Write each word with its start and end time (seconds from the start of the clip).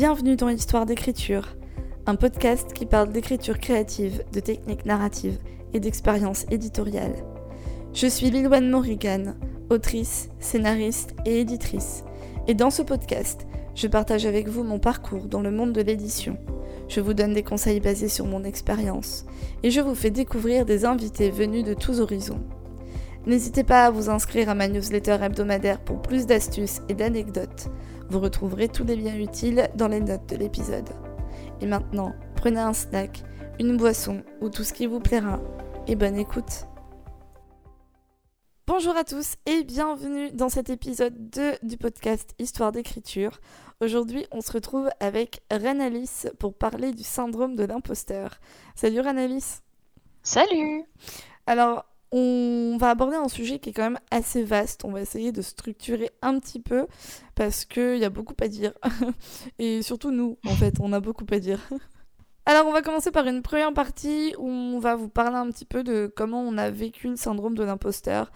Bienvenue 0.00 0.36
dans 0.36 0.48
Histoire 0.48 0.86
d'écriture, 0.86 1.56
un 2.06 2.14
podcast 2.14 2.72
qui 2.72 2.86
parle 2.86 3.10
d'écriture 3.10 3.58
créative, 3.58 4.22
de 4.32 4.38
techniques 4.38 4.86
narratives 4.86 5.40
et 5.74 5.80
d'expériences 5.80 6.46
éditoriales. 6.52 7.16
Je 7.94 8.06
suis 8.06 8.30
Lilouane 8.30 8.70
Morrigan, 8.70 9.34
autrice, 9.70 10.28
scénariste 10.38 11.16
et 11.26 11.40
éditrice, 11.40 12.04
et 12.46 12.54
dans 12.54 12.70
ce 12.70 12.82
podcast, 12.82 13.48
je 13.74 13.88
partage 13.88 14.24
avec 14.24 14.46
vous 14.46 14.62
mon 14.62 14.78
parcours 14.78 15.26
dans 15.26 15.40
le 15.40 15.50
monde 15.50 15.72
de 15.72 15.82
l'édition. 15.82 16.38
Je 16.86 17.00
vous 17.00 17.12
donne 17.12 17.34
des 17.34 17.42
conseils 17.42 17.80
basés 17.80 18.08
sur 18.08 18.26
mon 18.26 18.44
expérience, 18.44 19.26
et 19.64 19.72
je 19.72 19.80
vous 19.80 19.96
fais 19.96 20.10
découvrir 20.12 20.64
des 20.64 20.84
invités 20.84 21.32
venus 21.32 21.64
de 21.64 21.74
tous 21.74 21.98
horizons. 21.98 22.44
N'hésitez 23.26 23.64
pas 23.64 23.86
à 23.86 23.90
vous 23.90 24.10
inscrire 24.10 24.48
à 24.48 24.54
ma 24.54 24.68
newsletter 24.68 25.18
hebdomadaire 25.20 25.80
pour 25.80 26.00
plus 26.00 26.24
d'astuces 26.24 26.82
et 26.88 26.94
d'anecdotes. 26.94 27.68
Vous 28.10 28.20
retrouverez 28.20 28.68
tous 28.68 28.84
les 28.84 28.96
liens 28.96 29.18
utiles 29.18 29.68
dans 29.74 29.88
les 29.88 30.00
notes 30.00 30.26
de 30.30 30.36
l'épisode. 30.36 30.88
Et 31.60 31.66
maintenant, 31.66 32.14
prenez 32.36 32.60
un 32.60 32.72
snack, 32.72 33.22
une 33.60 33.76
boisson 33.76 34.22
ou 34.40 34.48
tout 34.48 34.64
ce 34.64 34.72
qui 34.72 34.86
vous 34.86 35.00
plaira. 35.00 35.40
Et 35.86 35.94
bonne 35.94 36.16
écoute 36.16 36.64
Bonjour 38.66 38.96
à 38.96 39.04
tous 39.04 39.34
et 39.44 39.62
bienvenue 39.62 40.30
dans 40.30 40.48
cet 40.48 40.70
épisode 40.70 41.30
2 41.30 41.56
du 41.62 41.76
podcast 41.76 42.34
Histoire 42.38 42.72
d'écriture. 42.72 43.40
Aujourd'hui, 43.80 44.26
on 44.30 44.40
se 44.40 44.52
retrouve 44.52 44.88
avec 45.00 45.42
Renalis 45.50 46.26
pour 46.38 46.54
parler 46.54 46.92
du 46.92 47.02
syndrome 47.02 47.56
de 47.56 47.64
l'imposteur. 47.64 48.38
Salut 48.74 49.00
Renalis 49.00 49.60
Salut 50.22 50.84
Alors, 51.46 51.84
on 52.10 52.76
va 52.78 52.90
aborder 52.90 53.16
un 53.16 53.28
sujet 53.28 53.58
qui 53.58 53.70
est 53.70 53.72
quand 53.72 53.82
même 53.82 53.98
assez 54.10 54.42
vaste. 54.42 54.84
On 54.84 54.92
va 54.92 55.00
essayer 55.00 55.32
de 55.32 55.42
structurer 55.42 56.10
un 56.22 56.38
petit 56.38 56.60
peu 56.60 56.86
parce 57.34 57.64
qu'il 57.64 57.98
y 57.98 58.04
a 58.04 58.10
beaucoup 58.10 58.34
à 58.40 58.48
dire. 58.48 58.72
Et 59.58 59.82
surtout 59.82 60.10
nous, 60.10 60.38
en 60.46 60.54
fait, 60.54 60.74
on 60.80 60.92
a 60.92 61.00
beaucoup 61.00 61.26
à 61.30 61.38
dire. 61.38 61.60
Alors 62.46 62.66
on 62.66 62.72
va 62.72 62.80
commencer 62.80 63.10
par 63.10 63.26
une 63.26 63.42
première 63.42 63.74
partie 63.74 64.34
où 64.38 64.48
on 64.48 64.78
va 64.78 64.96
vous 64.96 65.10
parler 65.10 65.36
un 65.36 65.50
petit 65.50 65.66
peu 65.66 65.82
de 65.84 66.10
comment 66.16 66.40
on 66.40 66.56
a 66.56 66.70
vécu 66.70 67.08
le 67.08 67.16
syndrome 67.16 67.54
de 67.54 67.62
l'imposteur. 67.62 68.32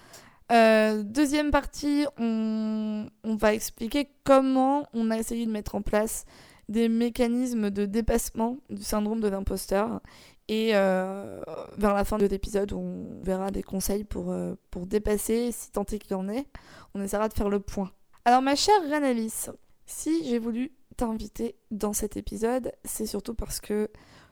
Euh, 0.53 1.03
deuxième 1.03 1.51
partie, 1.51 2.05
on, 2.19 3.07
on 3.25 3.37
va 3.37 3.55
expliquer 3.55 4.11
comment 4.25 4.87
on 4.93 5.11
a 5.11 5.17
essayé 5.17 5.47
de 5.47 5.51
mettre 5.51 5.77
en 5.77 5.81
place 5.81 6.27
des 6.69 6.89
mécanismes 6.89 7.71
de 7.71 7.87
dépassement 7.87 8.59
du 8.71 8.83
syndrome 8.83 9.21
de 9.21 9.29
l'imposteur. 9.29 10.01
Et 10.49 10.71
euh, 10.75 11.41
vers 11.77 11.95
la 11.95 12.05
fin 12.05 12.19
de 12.19 12.27
l'épisode, 12.27 12.73
on 12.73 13.21
verra 13.23 13.51
des 13.51 13.63
conseils 13.63 14.05
pour, 14.05 14.33
euh, 14.33 14.55
dépasser, 14.77 15.53
si 15.53 15.71
tant 15.71 15.85
est 15.85 15.99
qu'il 15.99 16.17
en 16.17 16.29
ait. 16.29 16.47
On 16.95 17.03
essaiera 17.03 17.29
de 17.29 17.35
faire 17.35 17.49
le 17.49 17.61
point. 17.61 17.91
Alors 18.25 18.43
ma 18.43 18.55
chère 18.55 18.83
Renalis, 18.83 19.47
si 19.87 20.25
j'ai 20.25 20.39
voulu 20.39 20.73
t'inviter 20.97 21.57
dans 21.71 21.93
cet 21.93 22.17
épisode, 22.17 22.73
c'est 22.85 23.07
surtout 23.07 23.35
parce 23.35 23.61
que 23.61 23.89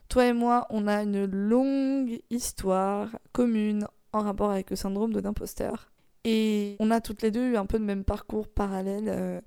toi 0.09 0.27
et 0.27 0.33
moi, 0.33 0.67
on 0.71 0.87
a 0.89 1.03
une 1.03 1.25
longue 1.25 2.21
histoire 2.31 3.09
commune 3.33 3.87
en 4.13 4.21
rapport 4.21 4.51
avec 4.51 4.71
le 4.71 4.77
syndrome 4.77 5.13
de 5.13 5.21
l'imposteur. 5.21 5.91
Et 6.25 6.77
on 6.81 6.91
a 6.91 7.01
toutes 7.01 7.23
les 7.23 7.31
deux 7.31 7.53
eu 7.53 7.57
un 7.57 7.67
peu 7.67 7.79
le 7.79 7.85
même 7.85 8.05
parcours 8.05 8.49
parallèle 8.49 9.09
euh, 9.09 9.41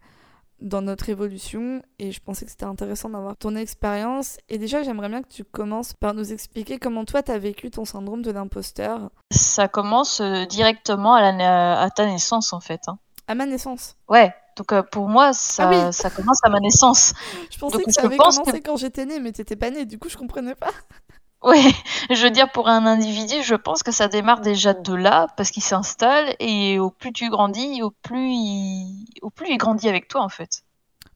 dans 0.63 0.81
notre 0.81 1.09
évolution 1.09 1.81
et 1.99 2.11
je 2.11 2.19
pensais 2.21 2.45
que 2.45 2.51
c'était 2.51 2.63
intéressant 2.65 3.09
d'avoir 3.09 3.35
ton 3.37 3.55
expérience. 3.55 4.37
Et 4.49 4.57
déjà, 4.57 4.81
j'aimerais 4.81 5.09
bien 5.09 5.21
que 5.21 5.27
tu 5.27 5.43
commences 5.43 5.93
par 5.93 6.13
nous 6.13 6.33
expliquer 6.33 6.79
comment 6.79 7.05
toi, 7.05 7.21
tu 7.21 7.31
as 7.31 7.37
vécu 7.37 7.69
ton 7.69 7.85
syndrome 7.85 8.21
de 8.21 8.31
l'imposteur. 8.31 9.11
Ça 9.31 9.67
commence 9.67 10.21
euh, 10.21 10.45
directement 10.45 11.13
à, 11.15 11.31
la, 11.31 11.81
à 11.81 11.89
ta 11.89 12.05
naissance 12.05 12.53
en 12.53 12.59
fait. 12.61 12.81
Hein. 12.87 12.97
À 13.27 13.35
ma 13.35 13.45
naissance? 13.45 13.95
Ouais, 14.09 14.33
donc 14.57 14.71
euh, 14.73 14.83
pour 14.83 15.07
moi, 15.09 15.33
ça, 15.33 15.69
Ah 15.69 15.87
oui. 15.87 15.93
ça 15.93 16.09
commence 16.09 16.39
à 16.43 16.49
ma 16.49 16.59
naissance. 16.59 17.13
Je 17.51 17.57
pensais 17.59 17.77
Donc, 17.77 17.85
que 17.87 17.91
ça 17.91 18.01
avait 18.03 18.17
commencé 18.17 18.59
que- 18.61 18.65
quand 18.65 18.77
j'étais 18.77 19.05
née, 19.05 19.19
mais 19.19 19.31
t'étais 19.31 19.55
pas 19.55 19.69
née, 19.69 19.85
du 19.85 19.99
coup 19.99 20.09
je 20.09 20.17
comprenais 20.17 20.55
pas. 20.55 20.71
Ouais, 21.43 21.61
je 22.09 22.23
veux 22.23 22.31
dire, 22.31 22.51
pour 22.51 22.67
un 22.69 22.85
individu, 22.87 23.43
je 23.43 23.53
pense 23.55 23.83
que 23.83 23.91
ça 23.91 24.07
démarre 24.07 24.41
déjà 24.41 24.73
de 24.73 24.93
là, 24.95 25.27
parce 25.37 25.51
qu'il 25.51 25.61
s'installe, 25.63 26.35
et 26.39 26.79
au 26.79 26.89
plus 26.89 27.13
tu 27.13 27.29
grandis, 27.29 27.81
au 27.83 27.91
plus 27.91 28.31
il, 28.31 29.05
au 29.21 29.29
plus 29.29 29.49
il 29.51 29.57
grandit 29.57 29.89
avec 29.89 30.07
toi 30.07 30.21
en 30.21 30.29
fait. 30.29 30.63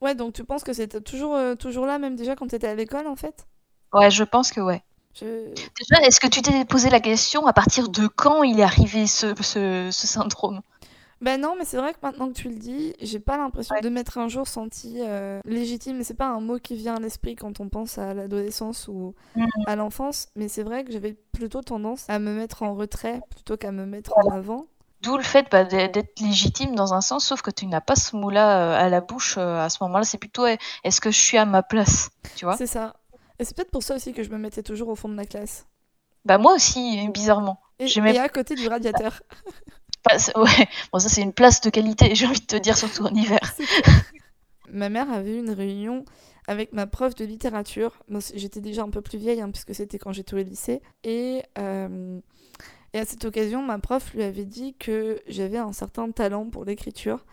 Ouais, 0.02 0.16
donc 0.16 0.34
tu 0.34 0.44
penses 0.44 0.64
que 0.64 0.74
c'était 0.74 1.02
toujours, 1.02 1.36
euh, 1.36 1.54
toujours 1.56 1.86
là, 1.86 2.00
même 2.00 2.16
déjà 2.16 2.36
quand 2.36 2.48
t'étais 2.48 2.68
à 2.68 2.74
l'école 2.76 3.06
en 3.08 3.16
fait? 3.16 3.48
Ouais, 3.94 4.10
je 4.12 4.24
pense 4.24 4.52
que 4.52 4.62
ouais. 4.62 4.82
Je- 5.14 5.68
Déjà, 5.80 6.06
est-ce 6.08 6.20
que 6.20 6.28
tu 6.28 6.42
t'es 6.42 6.66
posé 6.66 6.90
la 6.90 7.00
question 7.02 7.48
à 7.48 7.54
partir 7.54 7.90
de 7.90 8.08
quand 8.08 8.44
il 8.44 8.60
est 8.60 8.64
arrivé 8.64 9.08
ce, 9.08 9.34
ce, 9.42 9.90
ce 9.92 10.08
syndrome? 10.08 10.62
Ben 11.20 11.42
non, 11.42 11.56
mais 11.58 11.66
c'est 11.66 11.78
vrai 11.78 11.94
que 11.94 11.98
maintenant 12.04 12.28
que 12.28 12.34
tu 12.34 12.48
le 12.50 12.56
dis, 12.56 12.94
j'ai 13.02 13.20
pas 13.20 13.38
l'impression 13.38 13.74
Ouais. 13.76 13.82
de 13.82 13.90
m'être 13.90 14.18
un 14.20 14.28
jour 14.28 14.48
senti 14.48 14.98
euh, 15.02 15.40
légitime. 15.46 16.04
C'est 16.04 16.14
pas 16.14 16.28
un 16.28 16.40
mot 16.40 16.60
qui 16.60 16.76
vient 16.76 16.96
à 16.96 17.00
l'esprit 17.00 17.36
quand 17.36 17.60
on 17.60 17.70
pense 17.70 17.98
à 17.98 18.14
l'adolescence 18.14 18.88
ou 18.88 19.16
Mhm. 19.36 19.48
à 19.66 19.76
l'enfance, 19.76 20.28
mais 20.36 20.48
c'est 20.48 20.62
vrai 20.64 20.84
que 20.84 20.92
j'avais 20.92 21.14
plutôt 21.32 21.62
tendance 21.62 22.06
à 22.08 22.20
me 22.20 22.34
mettre 22.34 22.62
en 22.64 22.76
retrait 22.76 23.20
plutôt 23.32 23.58
qu'à 23.58 23.72
me 23.72 23.86
mettre 23.86 24.16
en 24.18 24.30
avant. 24.30 24.68
D'où 25.02 25.18
le 25.18 25.24
fait 25.24 25.48
bah, 25.52 25.64
d'être 25.64 26.20
légitime 26.20 26.76
dans 26.76 26.94
un 26.94 27.02
sens, 27.02 27.26
sauf 27.26 27.42
que 27.42 27.52
tu 27.52 27.66
n'as 27.68 27.82
pas 27.82 27.96
ce 27.96 28.16
mot-là 28.16 28.62
euh, 28.74 28.86
à 28.86 28.90
la 28.90 29.02
bouche 29.02 29.38
euh, 29.38 29.60
à 29.60 29.70
ce 29.70 29.78
moment-là. 29.82 30.04
C'est 30.04 30.18
plutôt 30.18 30.46
est-ce 30.46 31.02
que 31.02 31.10
je 31.12 31.20
suis 31.20 31.38
à 31.38 31.46
ma 31.46 31.64
place, 31.64 32.10
tu 32.36 32.46
vois? 32.46 32.58
C'est 32.58 32.68
ça. 32.68 32.96
Et 33.40 33.46
c'est 33.46 33.56
peut-être 33.56 33.72
pour 33.72 33.84
ça 33.84 33.96
aussi 33.96 34.14
que 34.14 34.24
je 34.24 34.30
me 34.30 34.38
mettais 34.38 34.64
toujours 34.64 34.90
au 34.90 34.96
fond 34.96 35.10
de 35.10 35.16
la 35.16 35.26
classe. 35.26 35.66
Bah 36.26 36.38
moi 36.40 36.54
aussi, 36.56 37.08
bizarrement. 37.10 37.60
Et, 37.80 37.86
et 37.88 38.20
à 38.20 38.30
côté 38.30 38.56
du 38.56 38.68
radiateur. 38.68 39.22
Ouais, 40.36 40.68
bon 40.92 41.00
ça 41.00 41.10
c'est 41.10 41.22
une 41.22 41.34
place 41.34 41.62
de 41.62 41.70
qualité, 41.70 42.14
j'ai 42.16 42.26
envie 42.28 42.40
de 42.42 42.46
te 42.46 42.56
dire, 42.56 42.78
surtout 42.78 43.04
en 43.04 43.14
hiver. 43.14 43.40
Ma 44.72 44.90
mère 44.90 45.10
avait 45.12 45.36
eu 45.36 45.40
une 45.40 45.52
réunion 45.52 46.04
avec 46.48 46.74
ma 46.74 46.88
prof 46.88 47.16
de 47.16 47.26
littérature. 47.26 47.98
C- 48.20 48.34
j'étais 48.38 48.62
déjà 48.62 48.84
un 48.84 48.90
peu 48.90 49.02
plus 49.02 49.18
vieille, 49.18 49.42
hein, 49.42 49.50
puisque 49.52 49.74
c'était 49.76 49.98
quand 49.98 50.12
j'étais 50.12 50.34
au 50.34 50.38
lycée. 50.44 50.82
Et, 51.04 51.44
euh, 51.58 52.20
et 52.94 53.00
à 53.00 53.06
cette 53.06 53.26
occasion, 53.26 53.62
ma 53.64 53.80
prof 53.80 54.14
lui 54.14 54.24
avait 54.24 54.46
dit 54.46 54.76
que 54.76 55.22
j'avais 55.28 55.58
un 55.58 55.74
certain 55.74 56.12
talent 56.12 56.50
pour 56.50 56.66
l'écriture. 56.66 57.26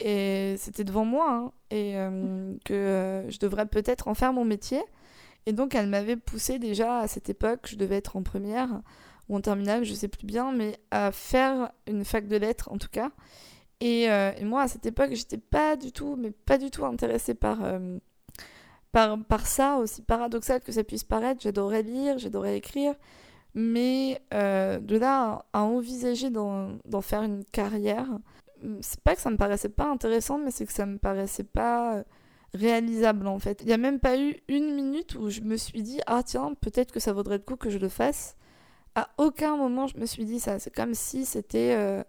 Et 0.00 0.56
c'était 0.58 0.84
devant 0.84 1.04
moi, 1.04 1.30
hein, 1.30 1.52
et 1.70 1.96
euh, 1.98 2.54
que 2.64 2.74
euh, 2.74 3.30
je 3.30 3.38
devrais 3.38 3.66
peut-être 3.66 4.08
en 4.08 4.14
faire 4.14 4.32
mon 4.32 4.44
métier. 4.44 4.82
Et 5.46 5.52
donc, 5.52 5.74
elle 5.74 5.88
m'avait 5.88 6.16
poussé 6.16 6.58
déjà 6.58 7.00
à 7.00 7.08
cette 7.08 7.30
époque, 7.30 7.62
je 7.68 7.76
devais 7.76 7.96
être 7.96 8.16
en 8.16 8.22
première 8.22 8.82
ou 9.36 9.40
terminale, 9.40 9.84
je 9.84 9.94
sais 9.94 10.08
plus 10.08 10.26
bien, 10.26 10.52
mais 10.52 10.76
à 10.90 11.12
faire 11.12 11.72
une 11.86 12.04
fac 12.04 12.26
de 12.26 12.36
lettres 12.36 12.70
en 12.70 12.78
tout 12.78 12.88
cas. 12.90 13.10
Et, 13.80 14.08
euh, 14.10 14.32
moi, 14.42 14.62
à 14.62 14.68
cette 14.68 14.86
époque, 14.86 15.10
j'étais 15.12 15.38
pas 15.38 15.76
du 15.76 15.90
tout, 15.92 16.16
mais 16.16 16.30
pas 16.30 16.58
du 16.58 16.70
tout 16.70 16.84
intéressée 16.84 17.34
par, 17.34 17.64
euh, 17.64 17.98
par, 18.92 19.18
par 19.24 19.46
ça, 19.46 19.78
aussi 19.78 20.02
paradoxal 20.02 20.60
que 20.60 20.70
ça 20.72 20.84
puisse 20.84 21.04
paraître. 21.04 21.40
J'adorais 21.42 21.82
lire, 21.82 22.18
j'adorais 22.18 22.56
écrire, 22.56 22.94
mais 23.54 24.22
euh, 24.34 24.78
de 24.78 24.96
là 24.96 25.44
à, 25.52 25.60
à 25.60 25.62
envisager 25.62 26.30
d'en 26.30 27.00
faire 27.00 27.22
une 27.22 27.44
carrière, 27.44 28.06
c'est 28.80 29.00
pas 29.00 29.16
que 29.16 29.20
ça 29.20 29.30
me 29.30 29.36
paraissait 29.36 29.68
pas 29.68 29.86
intéressant, 29.86 30.38
mais 30.38 30.52
c'est 30.52 30.66
que 30.66 30.72
ça 30.72 30.86
me 30.86 30.98
paraissait 30.98 31.42
pas 31.42 32.04
réalisable 32.54 33.26
en 33.26 33.38
fait. 33.38 33.62
Il 33.62 33.66
n'y 33.66 33.72
a 33.72 33.78
même 33.78 33.98
pas 33.98 34.18
eu 34.18 34.36
une 34.48 34.74
minute 34.74 35.14
où 35.16 35.30
je 35.30 35.40
me 35.40 35.56
suis 35.56 35.82
dit, 35.82 36.00
ah 36.06 36.22
tiens, 36.22 36.54
peut-être 36.60 36.92
que 36.92 37.00
ça 37.00 37.12
vaudrait 37.12 37.38
le 37.38 37.44
coup 37.44 37.56
que 37.56 37.70
je 37.70 37.78
le 37.78 37.88
fasse. 37.88 38.36
À 38.94 39.08
aucun 39.18 39.56
moment 39.56 39.86
je 39.86 39.96
me 39.98 40.06
suis 40.06 40.24
dit 40.24 40.40
ça. 40.40 40.58
C'est 40.58 40.74
comme 40.74 40.94
si 40.94 41.24
c'était 41.24 41.74
euh, 41.74 42.02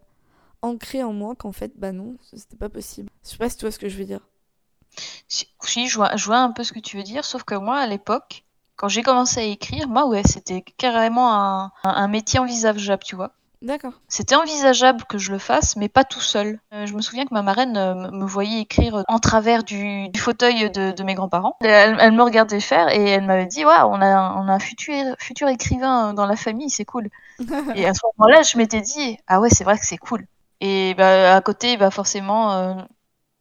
ancré 0.62 1.04
en 1.04 1.14
moi 1.14 1.36
qu'en 1.36 1.52
fait, 1.52 1.72
bah 1.78 1.92
non, 1.92 2.18
c'était 2.34 2.58
pas 2.58 2.70
possible. 2.70 3.10
Je 3.24 3.30
sais 3.30 3.38
pas 3.38 3.50
si 3.50 3.58
tu 3.58 3.66
vois 3.66 3.72
ce 3.72 3.80
que 3.80 3.90
je 3.90 3.98
veux 3.98 4.06
dire. 4.06 4.22
Si, 5.28 5.48
je 5.88 5.96
vois, 5.96 6.16
je 6.16 6.26
vois 6.26 6.38
un 6.38 6.52
peu 6.52 6.64
ce 6.64 6.74
que 6.74 6.80
tu 6.80 6.98
veux 6.98 7.04
dire, 7.04 7.26
sauf 7.26 7.44
que 7.44 7.56
moi 7.56 7.78
à 7.78 7.88
l'époque, 7.88 8.44
quand 8.76 8.90
j'ai 8.90 9.02
commencé 9.02 9.40
à 9.40 9.44
écrire, 9.44 9.88
moi 9.88 10.08
ouais, 10.08 10.22
c'était 10.26 10.62
carrément 10.62 11.72
un 11.84 12.08
métier 12.08 12.40
envisageable, 12.40 13.04
tu 13.04 13.16
vois. 13.16 13.34
D'accord. 13.64 13.94
C'était 14.10 14.36
envisageable 14.36 15.06
que 15.06 15.18
je 15.18 15.32
le 15.32 15.38
fasse, 15.40 15.78
mais 15.78 15.88
pas 15.88 16.04
tout 16.04 16.20
seul. 16.20 16.60
Euh, 16.74 16.86
je 16.86 16.94
me 16.94 17.02
souviens 17.02 17.26
que 17.26 17.34
ma 17.34 17.42
marraine 17.42 17.78
euh, 17.78 18.12
me- 18.12 18.26
voyait 18.26 18.60
écrire 18.60 19.04
en 19.08 19.20
travers 19.20 19.64
du, 19.64 20.10
du 20.10 20.20
fauteuil 20.20 20.70
de, 20.70 20.92
de 20.92 21.04
mes 21.04 21.16
grands-parents. 21.16 21.56
Elle, 21.62 21.98
elle 22.00 22.12
me 22.12 22.24
regardait 22.24 22.60
faire 22.60 22.90
et 22.90 23.02
elle 23.10 23.26
m'avait 23.26 23.46
dit 23.46 23.64
Waouh, 23.64 23.90
on 23.90 24.02
a, 24.02 24.06
un- 24.06 24.36
on 24.44 24.50
a 24.50 24.54
un 24.54 24.60
futur, 24.60 25.16
futur 25.18 25.48
écrivain 25.48 26.14
dans 26.14 26.26
la 26.26 26.36
famille, 26.36 26.70
c'est 26.70 26.84
cool. 26.86 27.10
Et 27.76 27.88
à 27.88 27.94
ce 27.94 28.02
moment-là, 28.18 28.42
je 28.44 28.58
m'étais 28.58 28.82
dit 28.82 29.18
Ah 29.28 29.40
ouais, 29.40 29.50
c'est 29.50 29.64
vrai 29.64 29.78
que 29.80 29.86
c'est 29.86 29.98
cool. 29.98 30.26
Et 30.60 30.94
bah, 30.96 31.36
à 31.36 31.42
côté, 31.42 31.78
bah, 31.78 31.90
forcément, 31.90 32.52
euh, 32.54 32.74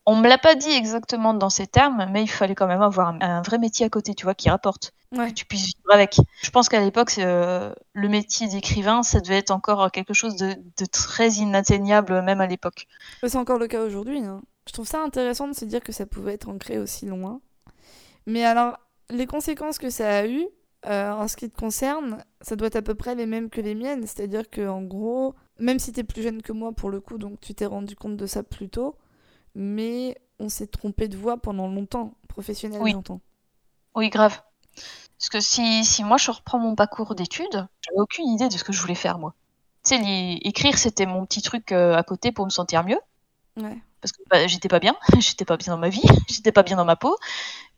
on 0.07 0.17
me 0.17 0.29
l'a 0.29 0.39
pas 0.39 0.55
dit 0.55 0.71
exactement 0.73 1.35
dans 1.35 1.51
ces 1.51 1.67
termes, 1.67 2.07
mais 2.11 2.23
il 2.23 2.29
fallait 2.29 2.55
quand 2.55 2.67
même 2.67 2.83
avoir 2.83 3.09
un, 3.09 3.21
un 3.21 3.43
vrai 3.43 3.59
métier 3.59 3.87
à 3.87 3.89
côté, 3.91 4.15
tu 4.15 4.25
vois, 4.25 4.35
qui 4.35 4.51
rapporte 4.51 4.93
Ouais. 5.13 5.29
que 5.29 5.35
tu 5.35 5.45
puisses 5.45 5.67
vivre 5.67 5.93
avec. 5.93 6.17
Je 6.43 6.51
pense 6.51 6.69
qu'à 6.69 6.81
l'époque, 6.81 7.15
euh, 7.19 7.75
le 7.93 8.09
métier 8.09 8.49
d'écrivain, 8.49 9.03
ça 9.03 9.21
devait 9.21 9.39
être 9.39 9.51
encore 9.51 9.91
quelque 9.91 10.15
chose 10.15 10.37
de, 10.37 10.55
de 10.55 10.85
très 10.87 11.31
inatteignable, 11.33 12.23
même 12.23 12.41
à 12.41 12.47
l'époque. 12.47 12.87
C'est 13.23 13.37
encore 13.37 13.59
le 13.59 13.69
cas 13.69 13.83
aujourd'hui. 13.83 14.19
hein. 14.25 14.43
Je 14.67 14.73
trouve 14.73 14.87
ça 14.87 15.03
intéressant 15.03 15.49
de 15.49 15.55
se 15.55 15.65
dire 15.65 15.81
que 15.81 15.93
ça 15.93 16.07
pouvait 16.07 16.35
être 16.35 16.49
ancré 16.49 16.79
aussi 16.79 17.07
loin. 17.07 17.41
Mais 18.27 18.45
alors, 18.45 18.79
les 19.11 19.27
conséquences 19.27 19.79
que 19.79 19.91
ça 19.91 20.19
a 20.19 20.27
eues, 20.27 20.47
euh, 20.87 21.11
en 21.13 21.29
ce 21.29 21.37
qui 21.37 21.51
te 21.51 21.57
concerne, 21.59 22.25
ça 22.41 22.57
doit 22.57 22.69
être 22.69 22.77
à 22.77 22.83
peu 22.83 22.95
près 22.95 23.15
les 23.15 23.27
mêmes 23.27 23.51
que 23.51 23.61
les 23.61 23.75
miennes. 23.75 24.07
C'est-à-dire 24.07 24.49
que 24.49 24.67
en 24.69 24.83
gros, 24.83 25.35
même 25.59 25.79
si 25.79 25.93
tu 25.93 26.01
es 26.01 26.05
plus 26.05 26.23
jeune 26.23 26.43
que 26.43 26.53
moi 26.53 26.73
pour 26.73 26.91
le 26.91 27.01
coup, 27.01 27.19
donc 27.19 27.41
tu 27.41 27.55
t'es 27.55 27.67
rendu 27.67 27.97
compte 27.97 28.17
de 28.17 28.27
ça 28.27 28.43
plus 28.43 28.69
tôt, 28.69 28.97
mais 29.55 30.17
on 30.39 30.49
s'est 30.49 30.67
trompé 30.69 31.09
de 31.09 31.17
voie 31.17 31.37
pendant 31.37 31.69
longtemps, 31.69 32.15
professionnel, 32.29 32.81
Oui. 32.81 32.95
Oui, 33.95 34.09
grave. 34.11 34.41
Parce 35.23 35.29
que 35.29 35.39
si, 35.41 35.85
si 35.85 36.03
moi 36.03 36.17
je 36.17 36.33
reprends 36.33 36.59
mon 36.59 36.75
parcours 36.75 37.15
d'études, 37.15 37.69
j'avais 37.81 38.01
aucune 38.01 38.27
idée 38.27 38.49
de 38.49 38.55
ce 38.55 38.65
que 38.65 38.73
je 38.73 38.81
voulais 38.81 38.97
faire 38.97 39.19
moi. 39.21 39.35
Tu 39.85 39.95
sais, 39.95 40.39
écrire 40.43 40.77
c'était 40.77 41.07
mon 41.07 41.25
petit 41.27 41.43
truc 41.43 41.71
euh, 41.71 41.95
à 41.95 42.03
côté 42.03 42.33
pour 42.33 42.45
me 42.45 42.51
sentir 42.51 42.83
mieux. 42.83 42.99
Ouais. 43.57 43.79
Parce 44.01 44.11
que 44.11 44.21
bah, 44.29 44.49
j'étais 44.49 44.67
pas 44.67 44.81
bien, 44.81 44.97
j'étais 45.21 45.45
pas 45.45 45.57
bien 45.57 45.75
dans 45.75 45.79
ma 45.79 45.91
vie, 45.91 46.03
j'étais 46.29 46.51
pas 46.51 46.65
bien 46.65 46.77
dans 46.77 46.85
ma 46.85 46.97
peau, 46.97 47.17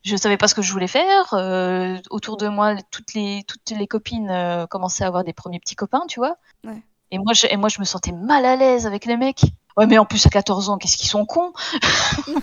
je 0.03 0.15
savais 0.15 0.37
pas 0.37 0.47
ce 0.47 0.55
que 0.55 0.63
je 0.63 0.71
voulais 0.71 0.87
faire. 0.87 1.35
euh, 1.35 1.99
autour 2.09 2.37
de 2.37 2.47
moi, 2.47 2.77
toutes 2.89 3.13
les, 3.13 3.43
toutes 3.47 3.69
les 3.77 3.85
copines 3.85 4.31
euh, 4.31 4.65
commençaient 4.65 5.03
à 5.03 5.07
avoir 5.07 5.23
des 5.23 5.33
premiers 5.33 5.59
petits 5.59 5.75
copains, 5.75 6.07
tu 6.07 6.19
vois. 6.19 6.37
Ouais. 6.63 6.81
Et, 7.11 7.19
moi, 7.19 7.33
je, 7.33 7.45
et 7.47 7.57
moi 7.57 7.69
je 7.69 7.79
me 7.79 7.85
sentais 7.85 8.11
mal 8.11 8.43
à 8.43 8.55
l'aise 8.55 8.87
avec 8.87 9.05
les 9.05 9.17
mecs. 9.17 9.43
Ouais, 9.77 9.87
mais 9.87 9.97
en 9.97 10.05
plus 10.05 10.25
à 10.25 10.29
14 10.29 10.69
ans, 10.69 10.77
qu'est-ce 10.77 10.95
qu'ils 10.97 11.09
sont 11.09 11.25
cons 11.25 11.51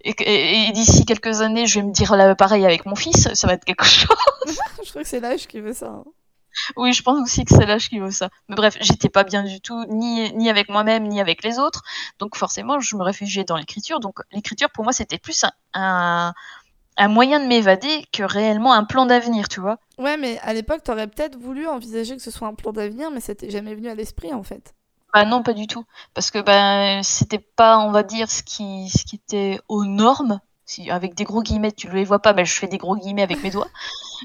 Et, 0.00 0.14
que- 0.14 0.24
et- 0.24 0.68
et 0.68 0.72
d'ici 0.72 1.04
quelques 1.04 1.40
années, 1.42 1.66
je 1.66 1.78
vais 1.80 1.86
me 1.86 1.92
dire 1.92 2.16
là, 2.16 2.34
pareil 2.34 2.64
avec 2.64 2.86
mon 2.86 2.94
fils, 2.94 3.28
ça 3.34 3.46
va 3.46 3.52
être 3.54 3.64
quelque 3.64 3.84
chose. 3.84 4.08
je 4.84 4.90
crois 4.90 5.02
que 5.02 5.08
c'est 5.08 5.20
l'âge 5.20 5.46
qui 5.46 5.60
veut 5.60 5.74
ça. 5.74 5.88
hein. 5.88 6.04
Oui, 6.76 6.94
je 6.94 7.02
pense 7.02 7.20
aussi 7.22 7.44
que 7.44 7.54
c'est 7.54 7.66
l'âge 7.66 7.90
qui 7.90 7.98
veut 7.98 8.10
ça. 8.10 8.30
Mais 8.48 8.56
bref, 8.56 8.78
j'étais 8.80 9.10
pas 9.10 9.24
bien 9.24 9.42
du 9.42 9.60
tout, 9.60 9.84
ni, 9.90 10.32
ni 10.32 10.48
avec 10.48 10.70
moi-même, 10.70 11.06
ni 11.06 11.20
avec 11.20 11.44
les 11.44 11.58
autres. 11.58 11.82
Donc 12.18 12.34
forcément, 12.36 12.80
je 12.80 12.96
me 12.96 13.02
réfugiais 13.02 13.44
dans 13.44 13.56
l'écriture. 13.58 14.00
Donc 14.00 14.20
l'écriture, 14.32 14.70
pour 14.72 14.82
moi, 14.84 14.94
c'était 14.94 15.18
plus 15.18 15.44
un, 15.44 15.52
un, 15.74 16.32
un 16.96 17.08
moyen 17.08 17.40
de 17.40 17.46
m'évader 17.46 18.06
que 18.10 18.22
réellement 18.22 18.72
un 18.72 18.84
plan 18.84 19.04
d'avenir, 19.04 19.48
tu 19.50 19.60
vois. 19.60 19.78
Ouais, 19.98 20.16
mais 20.16 20.38
à 20.38 20.54
l'époque, 20.54 20.82
t'aurais 20.82 21.08
peut-être 21.08 21.36
voulu 21.38 21.68
envisager 21.68 22.16
que 22.16 22.22
ce 22.22 22.30
soit 22.30 22.48
un 22.48 22.54
plan 22.54 22.72
d'avenir, 22.72 23.10
mais 23.10 23.20
ça 23.20 23.34
t'est 23.34 23.50
jamais 23.50 23.74
venu 23.74 23.88
à 23.90 23.94
l'esprit 23.94 24.32
en 24.32 24.42
fait. 24.42 24.72
Bah 25.16 25.24
non, 25.24 25.42
pas 25.42 25.54
du 25.54 25.66
tout. 25.66 25.86
Parce 26.12 26.30
que 26.30 26.38
ben 26.42 27.02
c'était 27.02 27.38
pas, 27.38 27.78
on 27.78 27.90
va 27.90 28.02
dire, 28.02 28.30
ce 28.30 28.42
qui, 28.42 28.90
ce 28.90 29.02
qui 29.02 29.16
était 29.16 29.58
aux 29.66 29.86
normes. 29.86 30.40
Si, 30.66 30.90
avec 30.90 31.14
des 31.14 31.24
gros 31.24 31.42
guillemets, 31.42 31.72
tu 31.72 31.88
ne 31.88 31.94
les 31.94 32.04
vois 32.04 32.18
pas, 32.18 32.34
mais 32.34 32.44
je 32.44 32.52
fais 32.52 32.66
des 32.66 32.76
gros 32.76 32.96
guillemets 32.96 33.22
avec 33.22 33.42
mes 33.42 33.50
doigts. 33.50 33.68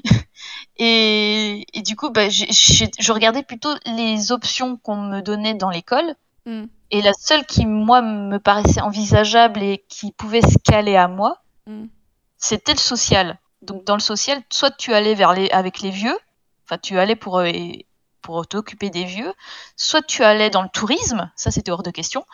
et, 0.76 1.64
et 1.72 1.80
du 1.80 1.96
coup, 1.96 2.10
bah, 2.10 2.28
je 2.28 3.12
regardais 3.12 3.42
plutôt 3.42 3.72
les 3.86 4.32
options 4.32 4.76
qu'on 4.76 4.96
me 4.96 5.22
donnait 5.22 5.54
dans 5.54 5.70
l'école. 5.70 6.14
Hmm. 6.44 6.64
Et 6.90 7.00
la 7.00 7.14
seule 7.14 7.46
qui, 7.46 7.64
moi, 7.64 8.02
me 8.02 8.36
paraissait 8.36 8.82
envisageable 8.82 9.62
et 9.62 9.82
qui 9.88 10.12
pouvait 10.12 10.42
se 10.42 10.58
caler 10.62 10.96
à 10.96 11.08
moi, 11.08 11.38
Hmm. 11.66 11.86
c'était 12.36 12.74
le 12.74 12.78
social. 12.78 13.38
Donc 13.62 13.84
dans 13.84 13.94
le 13.94 14.00
social, 14.00 14.42
soit 14.50 14.72
tu 14.76 14.92
allais 14.92 15.14
vers 15.14 15.32
les, 15.32 15.48
avec 15.52 15.80
les 15.80 15.90
vieux, 15.90 16.18
enfin 16.66 16.76
tu 16.76 16.98
allais 16.98 17.16
pour, 17.16 17.38
euh, 17.38 17.50
pour 18.22 18.46
t'occuper 18.46 18.90
des 18.90 19.04
vieux, 19.04 19.32
soit 19.76 20.02
tu 20.02 20.22
allais 20.22 20.50
dans 20.50 20.62
le 20.62 20.68
tourisme, 20.68 21.30
ça 21.36 21.50
c'était 21.50 21.70
hors 21.70 21.82
de 21.82 21.90
question, 21.90 22.24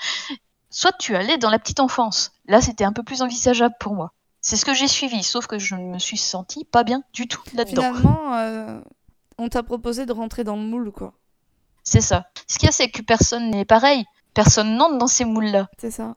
soit 0.70 0.92
tu 0.98 1.16
allais 1.16 1.38
dans 1.38 1.50
la 1.50 1.58
petite 1.58 1.80
enfance. 1.80 2.32
Là 2.46 2.60
c'était 2.60 2.84
un 2.84 2.92
peu 2.92 3.02
plus 3.02 3.22
envisageable 3.22 3.74
pour 3.80 3.94
moi. 3.94 4.12
C'est 4.40 4.56
ce 4.56 4.64
que 4.64 4.74
j'ai 4.74 4.88
suivi, 4.88 5.22
sauf 5.22 5.46
que 5.46 5.58
je 5.58 5.74
me 5.74 5.98
suis 5.98 6.16
sentie 6.16 6.64
pas 6.64 6.84
bien 6.84 7.02
du 7.12 7.26
tout 7.26 7.42
là-dedans. 7.54 7.94
Finalement, 7.94 8.34
euh, 8.34 8.80
on 9.36 9.48
t'a 9.48 9.62
proposé 9.62 10.06
de 10.06 10.12
rentrer 10.12 10.44
dans 10.44 10.56
le 10.56 10.62
moule, 10.62 10.92
quoi. 10.92 11.12
C'est 11.82 12.00
ça. 12.00 12.26
Ce 12.46 12.58
qu'il 12.58 12.66
y 12.66 12.68
a, 12.68 12.72
c'est 12.72 12.90
que 12.90 13.02
personne 13.02 13.50
n'est 13.50 13.64
pareil. 13.64 14.04
Personne 14.34 14.76
n'entre 14.76 14.98
dans 14.98 15.06
ces 15.06 15.24
moules-là. 15.24 15.68
C'est 15.78 15.90
ça. 15.90 16.16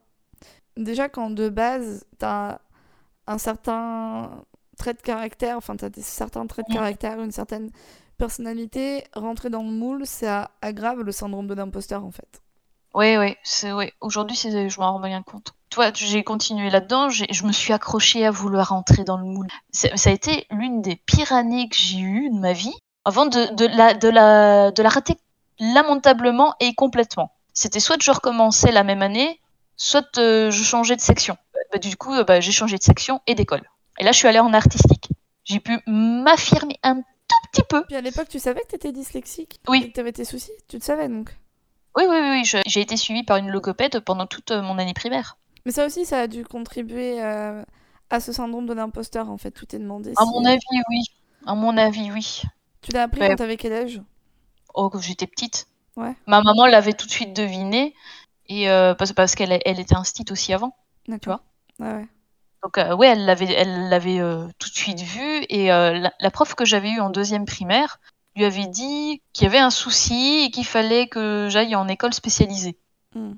Déjà, 0.77 1.09
quand 1.09 1.29
de 1.29 1.49
base, 1.49 2.05
t'as 2.19 2.59
un 3.27 3.37
certain 3.37 4.43
trait 4.77 4.93
de 4.93 5.01
caractère, 5.01 5.57
enfin, 5.57 5.75
t'as 5.75 5.89
des 5.89 6.01
certains 6.01 6.45
traits 6.47 6.67
de 6.67 6.73
caractère, 6.73 7.19
une 7.21 7.31
certaine 7.31 7.71
personnalité, 8.21 9.03
rentrer 9.15 9.49
dans 9.49 9.63
le 9.63 9.71
moule, 9.71 10.05
ça 10.05 10.51
aggrave 10.61 11.01
le 11.01 11.11
syndrome 11.11 11.47
de 11.47 11.55
l'imposteur, 11.55 12.05
en 12.05 12.11
fait. 12.11 12.43
Oui, 12.93 13.17
oui, 13.17 13.35
c'est 13.43 13.71
oui. 13.71 13.91
Aujourd'hui, 13.99 14.35
je 14.35 14.79
m'en 14.79 14.93
rends 14.93 14.99
bien 14.99 15.23
compte. 15.23 15.55
Toi, 15.71 15.91
j'ai 15.95 16.23
continué 16.23 16.69
là-dedans. 16.69 17.09
Je 17.09 17.45
me 17.47 17.51
suis 17.51 17.73
accrochée 17.73 18.23
à 18.23 18.29
vouloir 18.29 18.69
rentrer 18.69 19.03
dans 19.03 19.17
le 19.17 19.23
moule. 19.23 19.47
Ça 19.71 19.89
a 20.09 20.13
été 20.13 20.45
l'une 20.51 20.83
des 20.83 20.97
pires 20.97 21.31
années 21.31 21.67
que 21.67 21.75
j'ai 21.75 21.97
eues 21.97 22.29
de 22.29 22.37
ma 22.37 22.53
vie, 22.53 22.75
avant 23.05 23.25
de, 23.25 23.39
la, 23.75 23.95
de 23.95 24.07
la, 24.07 24.69
de 24.69 24.83
la 24.83 24.89
rater 24.89 25.17
lamentablement 25.59 26.53
et 26.59 26.75
complètement. 26.75 27.31
C'était 27.53 27.79
soit 27.79 28.03
je 28.03 28.11
recommençais 28.11 28.71
la 28.71 28.83
même 28.83 29.01
année, 29.01 29.39
soit 29.77 30.19
euh, 30.19 30.51
je 30.51 30.63
changeais 30.63 30.95
de 30.95 31.01
section. 31.01 31.37
Bah, 31.73 31.79
du 31.79 31.97
coup, 31.97 32.13
euh, 32.13 32.23
bah, 32.23 32.39
j'ai 32.39 32.51
changé 32.51 32.77
de 32.77 32.83
section 32.83 33.19
et 33.25 33.33
d'école. 33.33 33.63
Et 33.97 34.03
là, 34.03 34.11
je 34.11 34.17
suis 34.17 34.27
allée 34.27 34.39
en 34.39 34.53
artistique. 34.53 35.09
J'ai 35.43 35.59
pu 35.59 35.79
m'affirmer 35.87 36.77
un 36.83 37.01
petit 37.51 37.63
peu. 37.67 37.83
Puis 37.85 37.95
à 37.95 38.01
l'époque, 38.01 38.27
tu 38.29 38.39
savais 38.39 38.61
que 38.61 38.67
t'étais 38.67 38.91
dyslexique 38.91 39.59
Oui. 39.67 39.83
Et 39.83 39.89
que 39.89 39.93
t'avais 39.93 40.11
tes 40.11 40.25
soucis 40.25 40.51
Tu 40.67 40.77
le 40.77 40.81
savais, 40.81 41.07
donc 41.09 41.29
Oui, 41.95 42.03
oui, 42.09 42.17
oui, 42.21 42.43
j'ai 42.65 42.81
été 42.81 42.97
suivie 42.97 43.23
par 43.23 43.37
une 43.37 43.49
logopède 43.49 43.99
pendant 44.01 44.25
toute 44.27 44.51
euh, 44.51 44.61
mon 44.61 44.77
année 44.77 44.93
primaire. 44.93 45.37
Mais 45.65 45.71
ça 45.71 45.85
aussi, 45.85 46.05
ça 46.05 46.19
a 46.21 46.27
dû 46.27 46.43
contribuer 46.45 47.21
euh, 47.21 47.63
à 48.09 48.19
ce 48.19 48.31
syndrome 48.31 48.65
de 48.65 48.73
l'imposteur, 48.73 49.29
en 49.29 49.37
fait. 49.37 49.51
Tu 49.51 49.67
t'es 49.67 49.77
demandé 49.79 50.11
À 50.17 50.23
si- 50.23 50.29
mon 50.31 50.45
avis, 50.45 50.59
oui. 50.89 51.03
À 51.45 51.55
mon 51.55 51.77
avis, 51.77 52.11
oui. 52.11 52.41
Tu 52.81 52.91
l'as 52.91 53.03
appris 53.03 53.21
Ouais. 53.21 53.29
quand 53.29 53.35
t'avais 53.35 53.57
quel 53.57 53.73
âge? 53.73 54.01
Oh, 54.73 54.89
quand 54.89 54.99
j'étais 54.99 55.27
petite. 55.27 55.67
Ouais. 55.97 56.15
Ma 56.27 56.41
maman 56.41 56.65
l'avait 56.65 56.93
tout 56.93 57.05
de 57.05 57.11
suite 57.11 57.35
deviné. 57.35 57.93
Et 58.47 58.69
euh, 58.69 58.95
parce, 58.95 59.13
parce 59.13 59.35
qu'elle 59.35 59.59
elle 59.65 59.79
était 59.79 59.95
instite 59.95 60.31
aussi 60.31 60.51
avant. 60.53 60.75
D'accord. 61.07 61.41
Ouais, 61.79 61.93
ouais. 61.93 62.07
Donc 62.63 62.77
euh, 62.77 62.95
ouais, 62.95 63.07
elle 63.07 63.25
l'avait, 63.25 63.51
elle 63.53 63.89
l'avait 63.89 64.19
euh, 64.19 64.45
tout 64.59 64.69
de 64.69 64.75
suite 64.75 64.99
vu. 65.01 65.45
Et 65.49 65.71
euh, 65.71 65.93
la, 65.93 66.13
la 66.19 66.31
prof 66.31 66.53
que 66.55 66.65
j'avais 66.65 66.91
eue 66.91 66.99
en 66.99 67.09
deuxième 67.09 67.45
primaire 67.45 67.99
lui 68.35 68.45
avait 68.45 68.67
dit 68.67 69.21
qu'il 69.33 69.45
y 69.45 69.47
avait 69.47 69.57
un 69.59 69.71
souci 69.71 70.43
et 70.45 70.51
qu'il 70.51 70.65
fallait 70.65 71.07
que 71.07 71.47
j'aille 71.49 71.75
en 71.75 71.87
école 71.87 72.13
spécialisée. 72.13 72.77
Hmm. 73.15 73.33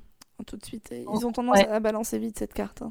Tout 0.46 0.58
de 0.58 0.66
suite. 0.66 0.92
Ils 0.92 1.26
ont 1.26 1.32
tendance 1.32 1.58
ouais. 1.58 1.68
à 1.70 1.80
balancer 1.80 2.20
vite 2.20 2.38
cette 2.38 2.54
carte. 2.54 2.82
hein. 2.82 2.90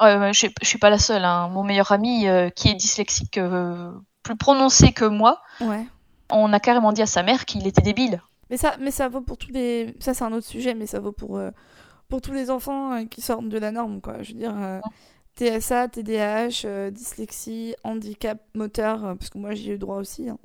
Ouais, 0.00 0.32
je, 0.32 0.48
je 0.60 0.66
suis 0.66 0.78
pas 0.78 0.90
la 0.90 0.98
seule. 0.98 1.24
hein. 1.24 1.48
Mon 1.48 1.62
meilleur 1.62 1.92
ami, 1.92 2.26
qui 2.56 2.68
est 2.68 2.74
dyslexique 2.74 3.38
plus 4.24 4.36
prononcé 4.36 4.92
que 4.92 5.04
moi, 5.04 5.40
Ouais. 5.60 5.86
on 6.30 6.52
a 6.52 6.58
carrément 6.58 6.92
dit 6.92 7.02
à 7.02 7.06
sa 7.06 7.22
mère 7.22 7.44
qu'il 7.44 7.66
était 7.68 7.82
débile. 7.82 8.20
Mais 8.50 8.56
ça, 8.56 8.74
mais 8.80 8.90
ça 8.90 9.08
vaut 9.08 9.20
pour 9.20 9.38
tous 9.38 9.50
les. 9.52 9.94
Ça, 10.00 10.12
c'est 10.12 10.24
un 10.24 10.32
autre 10.32 10.46
sujet, 10.46 10.74
mais 10.74 10.86
ça 10.86 10.98
vaut 10.98 11.12
pour, 11.12 11.40
pour 12.08 12.20
tous 12.20 12.32
les 12.32 12.50
enfants 12.50 13.06
qui 13.06 13.20
sortent 13.20 13.48
de 13.48 13.58
la 13.58 13.70
norme, 13.70 14.00
quoi. 14.00 14.22
Je 14.22 14.32
veux 14.32 14.38
dire, 14.38 14.54
euh, 14.56 14.80
TSA, 15.36 15.88
TDAH, 15.88 16.62
euh, 16.66 16.90
dyslexie, 16.90 17.74
handicap 17.84 18.40
moteur, 18.54 19.04
euh, 19.04 19.14
parce 19.14 19.30
que 19.30 19.38
moi, 19.38 19.54
j'y 19.54 19.70
ai 19.70 19.74
eu 19.74 19.78
droit 19.78 19.96
aussi. 19.96 20.28
hein. 20.28 20.38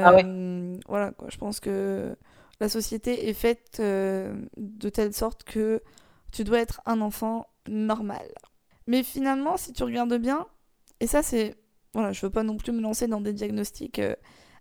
Ah 0.00 0.14
ouais. 0.14 0.24
Euh, 0.24 0.76
Voilà, 0.88 1.12
quoi. 1.12 1.28
Je 1.30 1.36
pense 1.38 1.60
que 1.60 2.16
la 2.60 2.68
société 2.68 3.28
est 3.28 3.34
faite 3.34 3.80
de 3.80 4.88
telle 4.88 5.12
sorte 5.14 5.44
que 5.44 5.82
tu 6.32 6.44
dois 6.44 6.60
être 6.60 6.80
un 6.86 7.00
enfant 7.00 7.46
normal. 7.68 8.26
Mais 8.86 9.02
finalement, 9.02 9.56
si 9.56 9.72
tu 9.72 9.82
regardes 9.84 10.14
bien, 10.18 10.46
et 11.00 11.06
ça, 11.06 11.22
c'est. 11.22 11.54
Voilà, 11.94 12.12
je 12.12 12.24
veux 12.26 12.30
pas 12.32 12.42
non 12.42 12.56
plus 12.56 12.72
me 12.72 12.80
lancer 12.80 13.06
dans 13.08 13.20
des 13.20 13.32
diagnostics 13.32 14.00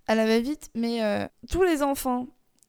à 0.07 0.15
la 0.15 0.25
va-vite, 0.25 0.69
mais 0.75 1.29
tous 1.49 1.63
les 1.63 1.83
enfants 1.83 2.27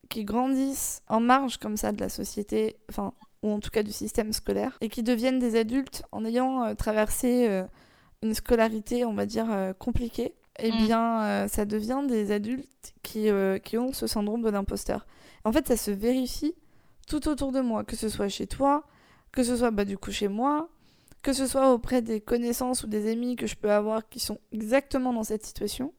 qui 0.08 0.25
grandissent 0.25 1.02
en 1.08 1.20
marge 1.20 1.58
comme 1.58 1.76
ça 1.76 1.92
de 1.92 2.00
la 2.00 2.08
société, 2.08 2.76
enfin, 2.90 3.12
ou 3.46 3.52
en 3.52 3.60
tout 3.60 3.70
cas 3.70 3.82
du 3.82 3.92
système 3.92 4.32
scolaire, 4.32 4.76
et 4.80 4.88
qui 4.88 5.02
deviennent 5.02 5.38
des 5.38 5.56
adultes 5.56 6.02
en 6.12 6.24
ayant 6.24 6.64
euh, 6.64 6.74
traversé 6.74 7.46
euh, 7.48 7.64
une 8.22 8.34
scolarité, 8.34 9.04
on 9.04 9.14
va 9.14 9.24
dire, 9.24 9.46
euh, 9.50 9.72
compliquée, 9.72 10.34
eh 10.58 10.72
Mm. 10.72 10.86
bien, 10.86 11.48
ça 11.48 11.64
devient 11.66 12.02
des 12.08 12.32
adultes 12.32 12.94
qui, 13.02 13.28
qui 13.62 13.76
ont 13.76 13.92
ce 13.92 14.06
syndrome 14.06 14.42
de 14.42 14.48
l'imposteur. 14.48 15.06
En 15.44 15.52
fait, 15.52 15.68
ça 15.68 15.76
se 15.76 15.90
vérifie 15.90 16.54
tout 17.06 17.28
autour 17.28 17.52
de 17.52 17.60
moi, 17.60 17.84
que 17.84 17.94
ce 17.94 18.08
soit 18.08 18.28
chez 18.28 18.46
toi, 18.46 18.84
que 19.32 19.42
ce 19.44 19.54
soit 19.54 19.70
bah, 19.70 19.84
du 19.84 19.98
coup 19.98 20.10
chez 20.10 20.28
moi, 20.28 20.70
que 21.20 21.34
ce 21.34 21.46
soit 21.46 21.74
auprès 21.74 22.00
des 22.00 22.22
connaissances 22.22 22.84
ou 22.84 22.86
des 22.86 23.10
amis 23.12 23.36
que 23.36 23.46
je 23.46 23.54
peux 23.54 23.70
avoir 23.70 24.08
qui 24.08 24.18
sont 24.18 24.38
exactement 24.50 25.12
dans 25.12 25.24
cette 25.24 25.44
situation, 25.44 25.92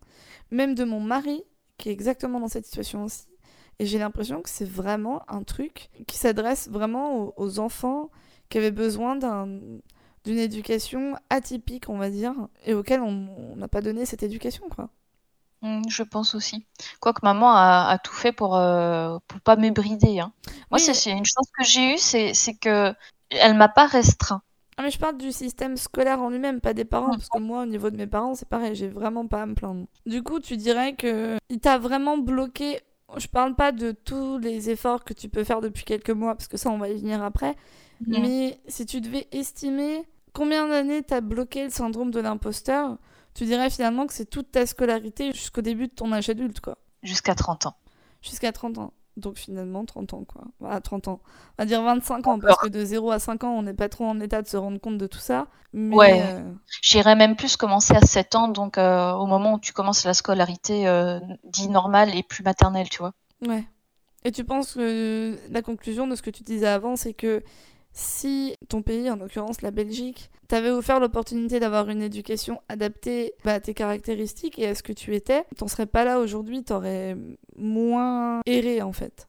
même 0.50 0.74
de 0.74 0.84
mon 0.86 1.00
mari 1.00 1.44
qui 1.78 1.90
est 1.90 1.92
exactement 1.92 2.40
dans 2.40 2.48
cette 2.48 2.66
situation 2.66 3.04
aussi. 3.04 3.28
Et 3.80 3.86
j'ai 3.86 4.00
l'impression 4.00 4.42
que 4.42 4.50
c'est 4.50 4.68
vraiment 4.70 5.22
un 5.28 5.44
truc 5.44 5.90
qui 6.08 6.18
s'adresse 6.18 6.68
vraiment 6.70 7.16
aux, 7.18 7.34
aux 7.38 7.60
enfants 7.60 8.10
qui 8.50 8.58
avaient 8.58 8.72
besoin 8.72 9.16
d'un- 9.16 9.60
d'une 10.24 10.38
éducation 10.40 11.16
atypique, 11.30 11.88
on 11.90 11.98
va 11.98 12.10
dire, 12.10 12.34
et 12.66 12.74
auquel 12.74 13.02
on 13.02 13.56
n'a 13.56 13.68
pas 13.68 13.82
donné 13.82 14.06
cette 14.06 14.24
éducation, 14.24 14.68
quoi. 14.70 14.90
Hmm, 15.62 15.82
je 15.88 16.04
pense 16.04 16.36
aussi. 16.36 16.66
Quoique 17.00 17.22
maman 17.24 17.52
a, 17.52 17.88
a 17.90 17.98
tout 17.98 18.14
fait 18.14 18.32
pour, 18.32 18.56
euh, 18.56 19.18
pour 19.28 19.40
pas 19.42 19.56
m'ébrider. 19.56 20.20
Hein. 20.20 20.32
Moi, 20.72 20.80
Oui. 20.80 20.80
c'est 20.82 21.12
une 21.12 21.26
chance 21.26 21.48
que 21.58 21.64
j'ai 21.64 21.94
eue, 21.94 21.98
c'est 21.98 22.54
que 22.56 22.94
elle 23.30 23.56
m'a 23.56 23.68
pas 23.70 23.86
restreint. 23.88 24.42
Ah, 24.78 24.84
mais 24.84 24.92
je 24.92 25.00
parle 25.00 25.18
du 25.18 25.32
système 25.32 25.76
scolaire 25.76 26.22
en 26.22 26.30
lui-même, 26.30 26.62
pas 26.62 26.74
des 26.76 26.86
parents, 26.86 27.08
Mm. 27.08 27.18
parce 27.18 27.30
que 27.30 27.40
moi, 27.40 27.64
au 27.64 27.66
niveau 27.66 27.90
de 27.90 27.98
mes 27.98 28.06
parents, 28.06 28.36
c'est 28.36 28.48
pareil, 28.48 28.76
j'ai 28.76 28.88
vraiment 28.90 29.26
pas 29.28 29.42
à 29.42 29.46
me 29.48 29.56
plaindre. 29.56 29.88
Du 30.06 30.22
coup, 30.22 30.40
tu 30.40 30.56
dirais 30.58 30.94
que 30.96 31.38
il 31.50 31.60
t'a 31.60 31.78
vraiment 31.80 32.18
bloqué. 32.20 32.80
Je 33.16 33.28
parle 33.28 33.56
pas 33.56 33.72
de 33.72 33.92
tous 33.92 34.38
les 34.38 34.70
efforts 34.70 35.04
que 35.06 35.14
tu 35.14 35.30
peux 35.30 35.44
faire 35.44 35.62
depuis 35.62 35.86
quelques 35.86 36.10
mois, 36.10 36.36
parce 36.36 36.48
que 36.48 36.58
ça, 36.58 36.70
on 36.70 36.78
va 36.78 36.90
y 36.90 36.98
venir 36.98 37.24
après. 37.24 37.56
Mais 38.06 38.60
si 38.68 38.86
tu 38.86 39.02
devais 39.02 39.28
estimer 39.32 40.04
combien 40.34 40.68
d'années 40.68 41.02
t'as 41.04 41.22
bloqué 41.22 41.64
le 41.64 41.70
syndrome 41.70 42.12
de 42.12 42.20
l'imposteur, 42.20 42.98
tu 43.34 43.46
dirais 43.46 43.70
finalement 43.70 44.06
que 44.08 44.14
c'est 44.14 44.30
toute 44.30 44.52
ta 44.52 44.66
scolarité 44.66 45.32
jusqu'au 45.32 45.62
début 45.62 45.88
de 45.88 45.94
ton 45.94 46.12
âge 46.12 46.30
adulte, 46.30 46.60
quoi. 46.60 46.78
Jusqu'à 47.02 47.34
30 47.34 47.68
ans. 47.68 47.76
Jusqu'à 48.22 48.52
30 48.52 48.78
ans. 48.80 48.94
Donc 49.18 49.38
finalement, 49.38 49.84
30 49.84 50.14
ans, 50.14 50.24
quoi. 50.24 50.44
Voilà, 50.60 50.80
30 50.80 51.08
ans. 51.08 51.20
On 51.58 51.64
va 51.64 51.66
dire 51.66 51.82
25 51.82 52.28
ans, 52.28 52.40
parce 52.40 52.58
que 52.60 52.68
de 52.68 52.86
0 52.86 53.12
à 53.12 53.18
5 53.20 53.44
ans, 53.44 53.52
on 53.58 53.64
n'est 53.64 53.74
pas 53.74 53.90
trop 53.90 54.06
en 54.06 54.20
état 54.20 54.42
de 54.44 54.48
se 54.48 54.56
rendre 54.58 54.80
compte 54.80 54.98
de 55.00 55.08
tout 55.08 55.18
ça. 55.20 55.48
Mais, 55.74 55.96
Ouais. 55.96 56.22
euh, 56.22 56.42
J'irais 56.84 57.16
même 57.16 57.36
plus 57.36 57.58
commencer 57.58 57.96
à 57.96 58.02
7 58.02 58.36
ans, 58.36 58.48
donc 58.48 58.78
euh, 58.78 59.12
au 59.14 59.26
moment 59.26 59.56
où 59.56 59.60
tu 59.60 59.74
commences 59.74 60.06
la 60.06 60.14
scolarité 60.14 60.88
euh, 60.88 61.20
dit 61.46 61.68
normale 61.68 62.16
et 62.16 62.22
plus 62.24 62.44
maternelle, 62.44 62.90
tu 62.90 63.00
vois. 63.00 63.14
Ouais. 63.46 63.64
Et 64.24 64.32
tu 64.32 64.44
penses 64.44 64.74
que 64.76 65.36
la 65.50 65.62
conclusion 65.62 66.06
de 66.08 66.16
ce 66.16 66.22
que 66.22 66.30
tu 66.30 66.44
disais 66.44 66.68
avant, 66.68 66.96
c'est 66.96 67.14
que 67.14 67.44
si 67.98 68.56
ton 68.70 68.84
pays, 68.84 69.10
en 69.10 69.16
l'occurrence 69.16 69.62
la 69.64 69.72
Belgique, 69.72 70.30
t'avait 70.48 70.70
offert 70.70 71.00
l'opportunité 71.00 71.60
d'avoir 71.60 71.90
une 71.90 72.04
éducation 72.04 72.62
adaptée 72.70 73.34
bah, 73.44 73.56
à 73.56 73.60
tes 73.60 73.74
caractéristiques 73.74 74.60
et 74.60 74.68
à 74.68 74.76
ce 74.76 74.84
que 74.84 74.94
tu 74.94 75.16
étais, 75.16 75.46
t'en 75.58 75.68
serais 75.68 75.88
pas 75.88 76.04
là 76.06 76.20
aujourd'hui, 76.20 76.64
t'aurais 76.64 77.18
moins 77.56 78.42
erré 78.46 78.84
en 78.84 78.94
fait. 78.94 79.28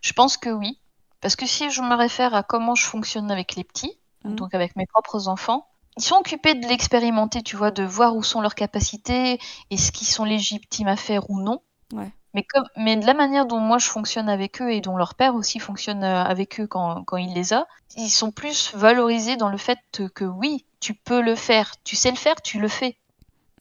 Je 0.00 0.12
pense 0.12 0.36
que 0.36 0.50
oui, 0.50 0.80
parce 1.20 1.36
que 1.36 1.46
si 1.46 1.70
je 1.70 1.82
me 1.82 1.94
réfère 1.94 2.34
à 2.34 2.42
comment 2.42 2.74
je 2.74 2.84
fonctionne 2.84 3.30
avec 3.30 3.54
les 3.54 3.64
petits, 3.64 3.96
Mhm. 4.24 4.34
donc 4.36 4.54
avec 4.54 4.74
mes 4.74 4.86
propres 4.86 5.28
enfants, 5.28 5.68
ils 5.96 6.02
sont 6.02 6.16
occupés 6.16 6.54
de 6.54 6.66
l'expérimenter, 6.66 7.42
tu 7.42 7.56
vois, 7.56 7.70
de 7.70 7.84
voir 7.84 8.16
où 8.16 8.22
sont 8.24 8.40
leurs 8.40 8.54
capacités 8.56 9.38
et 9.70 9.76
ce 9.76 9.92
qu'ils 9.92 10.08
sont 10.08 10.24
légitimes 10.24 10.88
à 10.88 10.96
faire 10.96 11.30
ou 11.30 11.40
non. 11.40 11.62
Ouais. 11.92 12.10
Mais, 12.34 12.42
comme, 12.44 12.64
mais 12.76 12.96
de 12.96 13.06
la 13.06 13.14
manière 13.14 13.46
dont 13.46 13.60
moi 13.60 13.78
je 13.78 13.86
fonctionne 13.88 14.28
avec 14.28 14.60
eux 14.60 14.70
et 14.72 14.80
dont 14.82 14.96
leur 14.96 15.14
père 15.14 15.34
aussi 15.36 15.58
fonctionne 15.60 16.04
euh, 16.04 16.22
avec 16.24 16.60
eux 16.60 16.66
quand, 16.66 17.04
quand 17.04 17.16
il 17.16 17.32
les 17.32 17.52
a, 17.54 17.66
ils 17.96 18.10
sont 18.10 18.30
plus 18.32 18.74
valorisés 18.74 19.36
dans 19.36 19.48
le 19.48 19.56
fait 19.58 19.78
que 20.14 20.24
oui, 20.24 20.66
tu 20.80 20.94
peux 20.94 21.22
le 21.22 21.34
faire, 21.36 21.74
tu 21.84 21.96
sais 21.96 22.10
le 22.10 22.16
faire, 22.16 22.42
tu 22.42 22.60
le 22.60 22.68
fais. 22.68 22.98
Il 22.98 22.98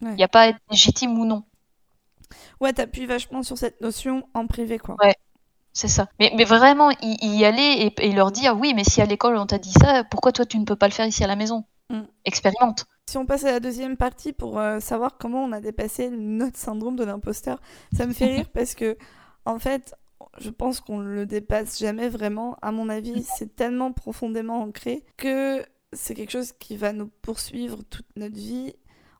Ouais. 0.02 0.18
n'y 0.20 0.24
a 0.26 0.30
pas 0.30 0.42
à 0.44 0.48
être 0.50 0.60
légitime 0.72 1.20
ou 1.20 1.26
non. 1.26 1.44
Ouais, 2.60 2.74
t'appuies 2.74 3.06
vachement 3.06 3.44
sur 3.44 3.58
cette 3.58 3.80
notion 3.82 4.28
en 4.34 4.48
privé, 4.48 4.80
quoi. 4.80 5.00
Ouais. 5.00 5.14
C'est 5.74 5.88
ça. 5.90 6.08
Mais, 6.20 6.34
mais 6.38 6.46
vraiment, 6.46 6.92
y, 7.02 7.18
y 7.22 7.46
aller 7.46 7.92
et, 7.98 8.08
et 8.08 8.14
leur 8.14 8.32
dire 8.34 8.58
oui, 8.60 8.74
mais 8.76 8.84
si 8.86 9.02
à 9.02 9.06
l'école 9.06 9.38
on 9.38 9.46
t'a 9.48 9.60
dit 9.60 9.74
ça, 9.74 10.04
pourquoi 10.06 10.32
toi 10.34 10.46
tu 10.46 10.60
ne 10.60 10.66
peux 10.66 10.76
pas 10.78 10.88
le 10.90 10.94
faire 10.94 11.08
ici 11.08 11.24
à 11.24 11.28
la 11.28 11.36
maison? 11.38 11.66
Mm. 11.90 12.04
Expérimente. 12.26 12.86
Si 13.08 13.18
on 13.18 13.26
passe 13.26 13.44
à 13.44 13.52
la 13.52 13.60
deuxième 13.60 13.98
partie 13.98 14.34
pour 14.34 14.60
euh, 14.60 14.80
savoir 14.80 15.18
comment 15.18 15.44
on 15.44 15.52
a 15.52 15.62
dépassé 15.62 16.10
notre 16.10 16.58
syndrome 16.58 16.96
de 16.96 17.04
l'imposteur, 17.04 17.60
ça 17.96 18.08
me 18.08 18.14
fait 18.14 18.28
rire 18.28 18.50
parce 18.54 18.76
que, 18.76 18.98
en 19.46 19.60
fait, 19.60 19.94
je 20.40 20.50
pense 20.50 20.80
qu'on 20.80 21.00
le 21.00 21.26
dépasse 21.26 21.80
jamais 21.80 22.10
vraiment. 22.10 22.58
À 22.62 22.72
mon 22.72 22.90
avis, 22.90 23.24
c'est 23.38 23.56
tellement 23.56 23.92
profondément 23.92 24.62
ancré 24.62 25.04
que 25.18 25.64
c'est 25.92 26.16
quelque 26.16 26.32
chose 26.32 26.54
qui 26.54 26.78
va 26.78 26.94
nous 26.94 27.08
poursuivre 27.22 27.84
toute 27.84 28.08
notre 28.16 28.36
vie. 28.36 28.74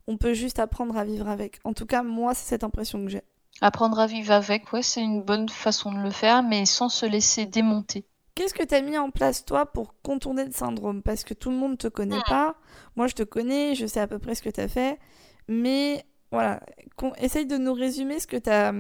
On 0.08 0.18
peut 0.18 0.34
juste 0.34 0.60
apprendre 0.60 0.98
à 0.98 1.04
vivre 1.04 1.28
avec. 1.28 1.60
En 1.64 1.74
tout 1.74 1.86
cas, 1.86 2.04
moi, 2.04 2.34
c'est 2.34 2.50
cette 2.50 2.64
impression 2.64 3.04
que 3.04 3.12
j'ai. 3.12 3.22
Apprendre 3.62 4.00
à 4.00 4.08
vivre 4.08 4.32
avec, 4.32 4.74
ouais, 4.74 4.82
c'est 4.82 5.02
une 5.02 5.22
bonne 5.22 5.48
façon 5.48 5.92
de 5.92 6.00
le 6.00 6.10
faire, 6.10 6.42
mais 6.42 6.66
sans 6.66 6.90
se 6.90 7.06
laisser 7.06 7.46
démonter. 7.46 8.06
Qu'est-ce 8.36 8.54
que 8.54 8.64
tu 8.64 8.74
as 8.74 8.82
mis 8.82 8.98
en 8.98 9.12
place, 9.12 9.46
toi, 9.46 9.66
pour 9.66 9.94
contourner 10.02 10.46
le 10.46 10.52
syndrome? 10.52 11.04
Parce 11.04 11.24
que 11.24 11.34
tout 11.34 11.52
le 11.52 11.56
monde 11.56 11.78
te 11.78 11.88
connaît 11.88 12.22
pas. 12.28 12.56
Moi, 12.96 13.08
je 13.08 13.14
te 13.14 13.24
connais, 13.24 13.76
je 13.76 13.86
sais 13.86 14.00
à 14.00 14.08
peu 14.08 14.18
près 14.18 14.34
ce 14.34 14.42
que 14.42 14.50
tu 14.50 14.60
as 14.60 14.68
fait. 14.68 15.00
Mais 15.48 16.04
voilà, 16.32 16.60
essaye 17.18 17.46
de 17.46 17.58
nous 17.58 17.74
résumer 17.74 18.20
ce 18.20 18.26
que 18.26 18.38
tu 18.38 18.50
as 18.50 18.74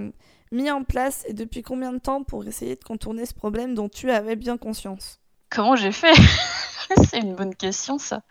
mis 0.51 0.72
en 0.72 0.83
place 0.83 1.24
et 1.27 1.33
depuis 1.33 1.62
combien 1.62 1.93
de 1.93 2.00
temps 2.00 2.24
pour 2.24 2.45
essayer 2.48 2.75
de 2.75 2.83
contourner 2.83 3.25
ce 3.27 3.33
problème 3.36 3.75
dont 3.75 3.89
tu 3.89 4.10
avais 4.10 4.36
bien 4.36 4.57
conscience? 4.57 5.19
Comment 5.50 5.75
j'ai 5.75 5.91
fait? 5.91 6.13
C'est 7.10 7.19
une 7.19 7.36
bonne 7.36 7.55
question, 7.55 8.00
ça. 8.00 8.24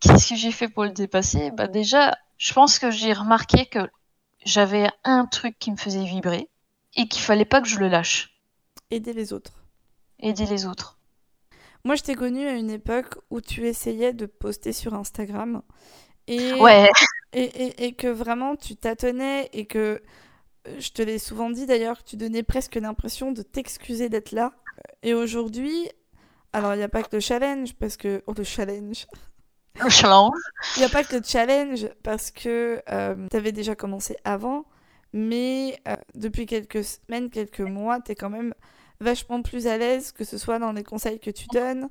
Qu'est-ce 0.00 0.28
que 0.28 0.34
j'ai 0.34 0.52
fait 0.52 0.68
pour 0.68 0.84
le 0.84 0.90
dépasser? 0.90 1.50
Bah 1.50 1.68
déjà, 1.68 2.16
je 2.36 2.52
pense 2.52 2.78
que 2.78 2.90
j'ai 2.90 3.12
remarqué 3.12 3.66
que 3.66 3.90
j'avais 4.44 4.88
un 5.04 5.26
truc 5.26 5.58
qui 5.58 5.70
me 5.70 5.76
faisait 5.76 6.04
vibrer 6.04 6.48
et 6.96 7.08
qu'il 7.08 7.22
fallait 7.22 7.44
pas 7.44 7.60
que 7.60 7.68
je 7.68 7.78
le 7.78 7.88
lâche. 7.88 8.34
Aider 8.90 9.12
les 9.12 9.32
autres. 9.32 9.59
Aider 10.22 10.46
les 10.46 10.66
autres. 10.66 10.98
Moi, 11.84 11.94
je 11.94 12.02
t'ai 12.02 12.14
connue 12.14 12.46
à 12.46 12.52
une 12.52 12.70
époque 12.70 13.14
où 13.30 13.40
tu 13.40 13.66
essayais 13.66 14.12
de 14.12 14.26
poster 14.26 14.72
sur 14.72 14.94
Instagram. 14.94 15.62
Et, 16.26 16.52
Ouais, 16.54 16.90
et, 17.32 17.42
et- 17.44 17.84
et 17.86 17.92
que 17.94 18.06
vraiment 18.06 18.54
tu 18.56 18.76
tâtonnais 18.76 19.48
et 19.52 19.66
que 19.66 20.02
euh, 20.68 20.76
je 20.78 20.90
te 20.90 21.00
l'ai 21.02 21.18
souvent 21.18 21.48
dit 21.50 21.66
d'ailleurs 21.66 21.98
que 21.98 22.08
tu 22.10 22.16
donnais 22.16 22.42
presque 22.42 22.74
l'impression 22.76 23.32
de 23.32 23.42
t'excuser 23.42 24.08
d'être 24.10 24.32
là. 24.32 24.52
Et 25.02 25.14
aujourd'hui, 25.14 25.88
alors 26.52 26.74
il 26.74 26.78
n'y 26.78 26.82
a 26.84 26.88
pas 26.88 27.02
que 27.02 27.16
le 27.16 27.20
challenge 27.20 27.74
parce 27.74 27.96
que 27.96 28.22
oh 28.26 28.34
le 28.36 28.44
challenge, 28.44 29.06
le 29.82 29.88
challenge. 29.88 30.32
il 30.76 30.80
n'y 30.80 30.84
a 30.84 30.88
pas 30.90 31.02
que 31.02 31.16
le 31.16 31.22
challenge 31.24 31.88
parce 32.02 32.30
que 32.30 32.82
tu 33.30 33.36
avais 33.36 33.52
déjà 33.52 33.74
commencé 33.74 34.16
avant, 34.24 34.66
mais 35.14 35.80
euh, 35.88 35.96
depuis 36.14 36.44
quelques 36.46 36.84
semaines, 36.84 37.30
quelques 37.30 37.60
mois, 37.60 38.00
tu 38.00 38.12
es 38.12 38.14
quand 38.14 38.30
même 38.30 38.52
vachement 39.00 39.42
plus 39.42 39.66
à 39.66 39.78
l'aise 39.78 40.12
que 40.12 40.24
ce 40.24 40.38
soit 40.38 40.58
dans 40.58 40.72
les 40.72 40.84
conseils 40.84 41.18
que 41.20 41.30
tu 41.30 41.46
donnes, 41.52 41.88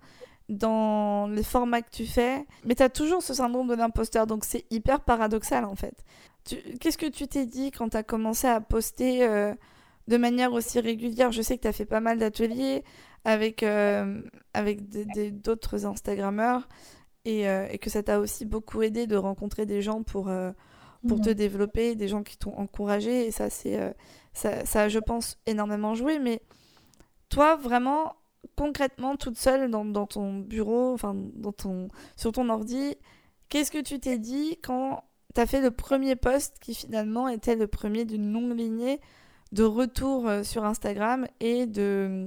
dans 0.48 1.28
les 1.28 1.44
formats 1.44 1.82
que 1.82 1.92
tu 1.92 2.06
fais, 2.06 2.46
mais 2.66 2.76
tu 2.76 2.84
as 2.84 2.90
toujours 2.90 3.22
ce 3.22 3.34
syndrome 3.34 3.68
de 3.68 3.76
l'imposteur, 3.76 4.26
donc 4.28 4.46
c'est 4.46 4.66
hyper 4.72 5.02
paradoxal 5.02 5.64
en 5.66 5.76
fait. 5.76 5.94
Tu- 6.46 6.58
Qu'est-ce 6.80 6.98
que 6.98 7.06
tu 7.06 7.28
t'es 7.28 7.46
dit 7.46 7.72
quand 7.72 7.90
tu 7.90 7.98
as 7.98 8.04
commencé 8.04 8.48
à 8.48 8.60
poster 8.62 9.24
euh, 9.28 9.54
de 10.08 10.18
manière 10.18 10.54
aussi 10.54 10.80
régulière? 10.80 11.32
Je 11.32 11.42
sais 11.44 11.58
que 11.58 11.62
tu 11.64 11.68
as 11.68 11.74
fait 11.74 11.86
pas 11.86 12.00
mal 12.00 12.18
d'ateliers 12.18 12.84
avec, 13.26 13.62
euh, 13.62 14.22
avec 14.56 14.90
d'autres 15.42 15.86
Instagrammeurs 15.86 16.68
et, 17.26 17.48
euh, 17.48 17.68
et 17.70 17.78
que 17.78 17.90
ça 17.92 18.02
t'a 18.02 18.20
aussi 18.20 18.46
beaucoup 18.46 18.82
aidé 18.82 19.06
de 19.06 19.18
rencontrer 19.18 19.66
des 19.68 19.82
gens 19.84 20.02
pour, 20.02 20.32
pour 21.08 21.22
te 21.22 21.30
développer, 21.30 21.96
des 21.96 22.08
gens 22.08 22.24
qui 22.24 22.38
t'ont 22.38 22.56
encouragé 22.58 23.28
et 23.28 23.32
ça, 23.32 23.50
c'est, 23.52 23.94
ça, 24.34 24.90
je 24.90 25.00
pense, 25.00 25.38
énormément 25.46 25.94
joué. 25.94 26.18
Mais 26.18 26.42
toi, 27.30 27.56
vraiment, 27.56 28.16
concrètement, 28.56 29.16
toute 29.16 29.38
seule 29.38 29.70
dans, 29.70 30.06
ton 30.06 30.40
bureau, 30.40 30.94
enfin, 30.94 31.16
sur 32.16 32.32
ton 32.32 32.50
ordi, 32.50 32.96
qu'est-ce 33.50 33.72
que 33.72 33.82
tu 33.82 34.00
t'es 34.00 34.18
dit 34.18 34.58
quand 34.64 35.04
tu 35.36 35.42
as 35.42 35.46
fait 35.46 35.62
le 35.62 35.72
premier 35.72 36.16
post 36.16 36.58
qui 36.60 36.74
finalement 36.74 37.28
était 37.28 37.56
le 37.56 37.68
premier 37.68 38.06
d'une 38.06 38.32
longue 38.32 38.58
lignée 38.58 39.00
de 39.52 39.64
retour 39.64 40.28
euh, 40.28 40.44
sur 40.44 40.64
Instagram 40.66 41.28
et 41.40 41.66
de 41.66 42.26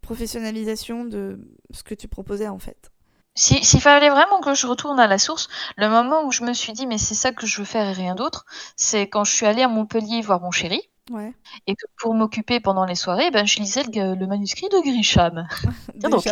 professionnalisation 0.00 1.04
de 1.04 1.38
ce 1.72 1.82
que 1.82 1.94
tu 1.94 2.08
proposais 2.08 2.48
en 2.48 2.58
fait? 2.58 2.90
Si- 3.34 3.64
S'il 3.64 3.80
fallait 3.80 4.10
vraiment 4.10 4.40
que 4.40 4.54
je 4.54 4.66
retourne 4.66 4.98
à 4.98 5.06
la 5.06 5.18
source, 5.18 5.48
le 5.76 5.88
moment 5.88 6.24
où 6.24 6.32
je 6.32 6.42
me 6.44 6.52
suis 6.52 6.72
dit 6.72 6.86
mais 6.86 6.98
c'est 6.98 7.14
ça 7.14 7.32
que 7.32 7.46
je 7.46 7.58
veux 7.58 7.64
faire 7.64 7.86
et 7.88 7.92
rien 7.92 8.14
d'autre, 8.14 8.44
c'est 8.76 9.08
quand 9.08 9.24
je 9.24 9.32
suis 9.32 9.46
allée 9.46 9.62
à 9.62 9.68
Montpellier 9.68 10.20
voir 10.20 10.40
mon 10.40 10.50
chéri 10.50 10.80
Ouais. 11.10 11.34
et 11.66 11.74
que 11.74 11.84
pour 11.98 12.14
m'occuper 12.14 12.60
pendant 12.60 12.84
les 12.84 12.94
soirées, 12.94 13.30
ben, 13.32 13.44
je 13.46 13.58
lisais 13.58 13.82
le, 13.82 14.14
le 14.14 14.26
manuscrit 14.26 14.68
de 14.70 14.80
Grisham. 14.80 15.46
Donc. 15.96 16.24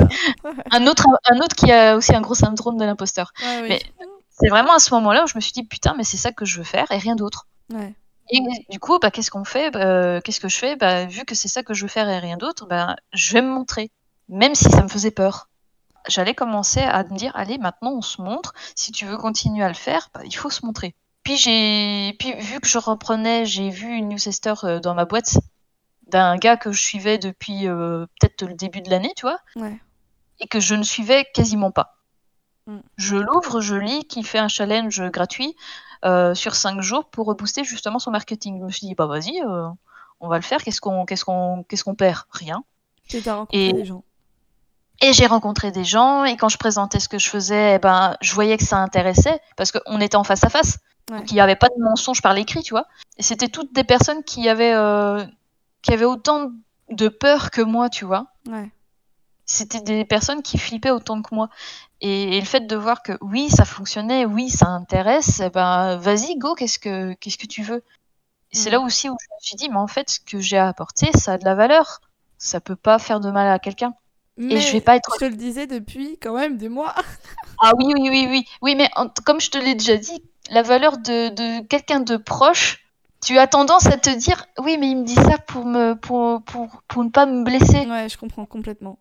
Un 0.71 0.87
autre, 0.87 1.07
un 1.29 1.39
autre 1.41 1.57
qui 1.57 1.71
a 1.73 1.97
aussi 1.97 2.15
un 2.15 2.21
gros 2.21 2.35
syndrome 2.35 2.77
de 2.79 2.85
l'imposteur. 2.85 3.33
Ouais, 3.43 3.61
oui. 3.63 3.69
Mais- 3.69 3.83
C'est 4.31 4.49
vraiment 4.49 4.75
à 4.75 4.79
ce 4.79 4.95
moment-là 4.95 5.25
où 5.25 5.27
je 5.27 5.35
me 5.35 5.41
suis 5.41 5.53
dit 5.53 5.65
putain 5.65 5.95
mais 5.97 6.05
c'est 6.05 6.17
ça 6.17 6.31
que 6.31 6.45
je 6.45 6.59
veux 6.59 6.65
faire 6.65 6.87
et 6.93 6.99
rien 6.99 7.17
d'autre. 7.17 7.47
Ouais. 7.73 7.95
Et 8.31 8.41
du 8.71 8.79
coup, 8.79 8.99
bah, 9.01 9.11
qu'est-ce 9.11 9.31
qu'on 9.31 9.45
fait 9.45 9.71
Bah, 9.71 10.21
Qu'est-ce 10.21 10.39
que 10.39 10.49
je 10.49 10.57
fais? 10.59 10.77
Bah, 10.77 11.07
Vu 11.07 11.25
que 11.25 11.35
c'est 11.35 11.49
ça 11.49 11.63
que 11.63 11.73
je 11.75 11.83
veux 11.83 11.89
faire 11.89 12.09
et 12.09 12.19
rien 12.19 12.37
d'autre, 12.37 12.67
bah, 12.67 12.95
je 13.13 13.33
vais 13.33 13.43
me 13.43 13.49
montrer. 13.51 13.91
Même 14.29 14.55
si 14.55 14.65
ça 14.71 14.83
me 14.83 14.89
faisait 14.89 15.11
peur. 15.11 15.49
J'allais 16.09 16.35
commencer 16.35 16.81
à 16.81 17.03
me 17.05 17.17
dire, 17.17 17.33
allez, 17.35 17.59
maintenant 17.59 17.93
on 17.93 18.03
se 18.03 18.21
montre. 18.23 18.53
Si 18.77 18.93
tu 18.93 19.07
veux 19.07 19.17
continuer 19.17 19.65
à 19.65 19.69
le 19.69 19.75
faire, 19.75 20.11
bah, 20.15 20.21
il 20.25 20.33
faut 20.37 20.51
se 20.51 20.65
montrer. 20.65 20.95
Puis, 21.29 21.37
j'ai, 21.37 22.15
puis 22.19 22.33
vu 22.41 22.59
que 22.59 22.67
je 22.67 22.79
reprenais, 22.79 23.45
j'ai 23.45 23.69
vu 23.69 23.87
une 23.93 24.09
newsletter 24.09 24.55
euh, 24.65 24.81
dans 24.81 24.95
ma 24.95 25.05
boîte 25.05 25.37
d'un 26.07 26.39
gars 26.39 26.57
que 26.57 26.73
je 26.73 26.81
suivais 26.81 27.19
depuis 27.19 27.69
euh, 27.69 28.07
peut-être 28.19 28.45
le 28.45 28.55
début 28.55 28.81
de 28.81 28.89
l'année, 28.89 29.13
tu 29.15 29.27
vois, 29.27 29.39
Ouais. 29.55 29.79
et 30.41 30.47
que 30.47 30.59
je 30.59 30.75
ne 30.75 30.83
suivais 30.83 31.27
quasiment 31.35 31.71
pas. 31.71 31.99
Mm. 32.67 32.79
Je 32.97 33.17
l'ouvre, 33.17 33.61
je 33.61 33.75
lis 33.75 34.07
qu'il 34.07 34.25
fait 34.27 34.39
un 34.39 34.49
challenge 34.49 35.03
gratuit 35.11 35.55
euh, 36.07 36.35
sur 36.35 36.55
5 36.55 36.81
jours 36.81 37.11
pour 37.11 37.27
rebooster 37.27 37.63
justement 37.63 37.99
son 37.99 38.11
marketing. 38.11 38.61
Je 38.61 38.65
me 38.65 38.71
suis 38.71 38.87
dit, 38.87 38.95
bah 38.95 39.05
vas-y, 39.05 39.39
euh, 39.43 39.69
on 40.21 40.29
va 40.29 40.37
le 40.37 40.43
faire. 40.43 40.63
Qu'est-ce 40.65 40.81
qu'on 40.81 41.05
qu'est-ce 41.05 41.27
qu'on 41.27 41.63
qu'est-ce 41.69 41.85
qu'on 41.85 41.95
perd? 41.95 42.21
Rien. 42.31 42.65
Et 43.13 43.69
Et- 43.69 43.85
gens. 43.85 44.03
Et 45.01 45.13
j'ai 45.13 45.27
rencontré 45.27 45.71
des 45.71 45.85
gens, 45.85 46.25
et 46.25 46.37
quand 46.37 46.49
je 46.49 46.59
présentais 46.59 46.99
ce 46.99 47.09
que 47.09 47.19
je 47.19 47.29
faisais, 47.29 47.77
eh 47.77 47.79
ben, 47.79 48.17
je 48.21 48.35
voyais 48.35 48.57
que 48.57 48.65
ça 48.65 48.79
intéressait, 48.79 49.41
parce 49.57 49.71
qu'on 49.71 50.01
était 50.01 50.17
en 50.17 50.25
face 50.25 50.43
à 50.45 50.49
face. 50.49 50.79
Ouais. 51.11 51.19
Donc 51.19 51.31
il 51.31 51.35
n'y 51.35 51.41
avait 51.41 51.57
pas 51.57 51.69
de 51.69 51.81
mensonge 51.83 52.21
par 52.21 52.35
l'écrit, 52.35 52.63
tu 52.63 52.75
vois. 52.75 52.87
Et 53.17 53.23
c'était 53.23 53.49
toutes 53.49 53.73
des 53.73 53.85
personnes 53.85 54.25
qui 54.25 54.49
avaient, 54.49 54.75
euh, 54.75 55.25
qui 55.83 55.93
avaient 55.93 56.05
autant 56.05 56.51
de 56.91 57.09
peur 57.09 57.51
que 57.51 57.63
moi, 57.63 57.89
tu 57.91 58.05
vois. 58.05 58.27
Ouais. 58.49 58.71
C'était 59.47 59.81
des 59.81 60.05
personnes 60.05 60.43
qui 60.43 60.59
flippaient 60.59 60.91
autant 60.91 61.23
que 61.23 61.35
moi. 61.35 61.49
Et, 62.01 62.37
et 62.37 62.41
le 62.41 62.47
fait 62.47 62.67
de 62.67 62.77
voir 62.77 63.03
que 63.03 63.13
oui, 63.21 63.49
ça 63.51 63.65
fonctionnait, 63.65 64.25
oui, 64.27 64.51
ça 64.51 64.67
intéresse, 64.67 65.41
eh 65.41 65.51
ben, 65.51 65.97
vas-y, 65.97 66.37
go, 66.37 66.55
qu'est-ce 66.55 66.79
que, 66.79 67.15
qu'est-ce 67.15 67.39
que 67.39 67.47
tu 67.47 67.63
veux? 67.63 67.83
C'est 68.53 68.71
Mm. 68.71 68.73
là 68.73 68.81
aussi 68.81 69.09
où 69.09 69.17
je 69.21 69.27
me 69.35 69.41
suis 69.41 69.57
dit, 69.57 69.69
mais 69.69 69.77
en 69.77 69.87
fait, 69.87 70.11
ce 70.11 70.21
que 70.21 70.41
j'ai 70.41 70.59
à 70.59 70.69
apporter, 70.69 71.11
ça 71.17 71.35
a 71.35 71.39
de 71.39 71.45
la 71.45 71.55
valeur. 71.55 72.01
Ça 72.39 72.61
peut 72.61 72.77
pas 72.77 72.99
faire 72.99 73.21
de 73.21 73.31
mal 73.31 73.49
à 73.49 73.59
quelqu'un. 73.59 73.95
Mais 74.39 74.61
je 74.61 74.73
vais 74.73 74.81
pas 74.81 74.97
être- 74.97 75.11
Je 75.15 75.27
te 75.27 75.31
le 75.31 75.37
disais 75.37 75.67
depuis 75.67 76.17
quand 76.23 76.35
même 76.35 76.57
des 76.57 76.69
mois. 76.69 76.95
Ah 77.61 77.73
oui, 77.77 77.87
oui, 77.93 78.09
oui, 78.09 78.27
oui. 78.31 78.45
Oui, 78.63 78.75
mais 78.77 78.89
en- 78.95 79.09
comme 79.27 79.41
je 79.41 79.51
te 79.51 79.59
l'ai 79.59 79.75
déjà 79.75 79.97
dit, 79.97 80.23
la 80.51 80.63
valeur 80.63 80.97
de, 80.99 81.29
de 81.31 81.67
quelqu'un 81.67 81.99
de 81.99 82.17
proche, 82.17 82.85
tu 83.21 83.37
as 83.37 83.49
tendance 83.49 83.87
à 83.87 83.97
te 83.97 84.11
dire 84.11 84.47
oui 84.63 84.77
mais 84.79 84.91
il 84.91 84.99
me 84.99 85.05
dit 85.05 85.17
ça 85.17 85.39
pour 85.39 85.65
me 85.65 85.95
pour, 85.95 86.41
pour, 86.45 86.69
pour 86.87 87.03
ne 87.03 87.11
pas 87.11 87.27
me 87.27 87.43
blesser. 87.43 87.85
Ouais, 87.89 88.09
je 88.09 88.17
comprends 88.17 88.47
complètement. 88.47 89.01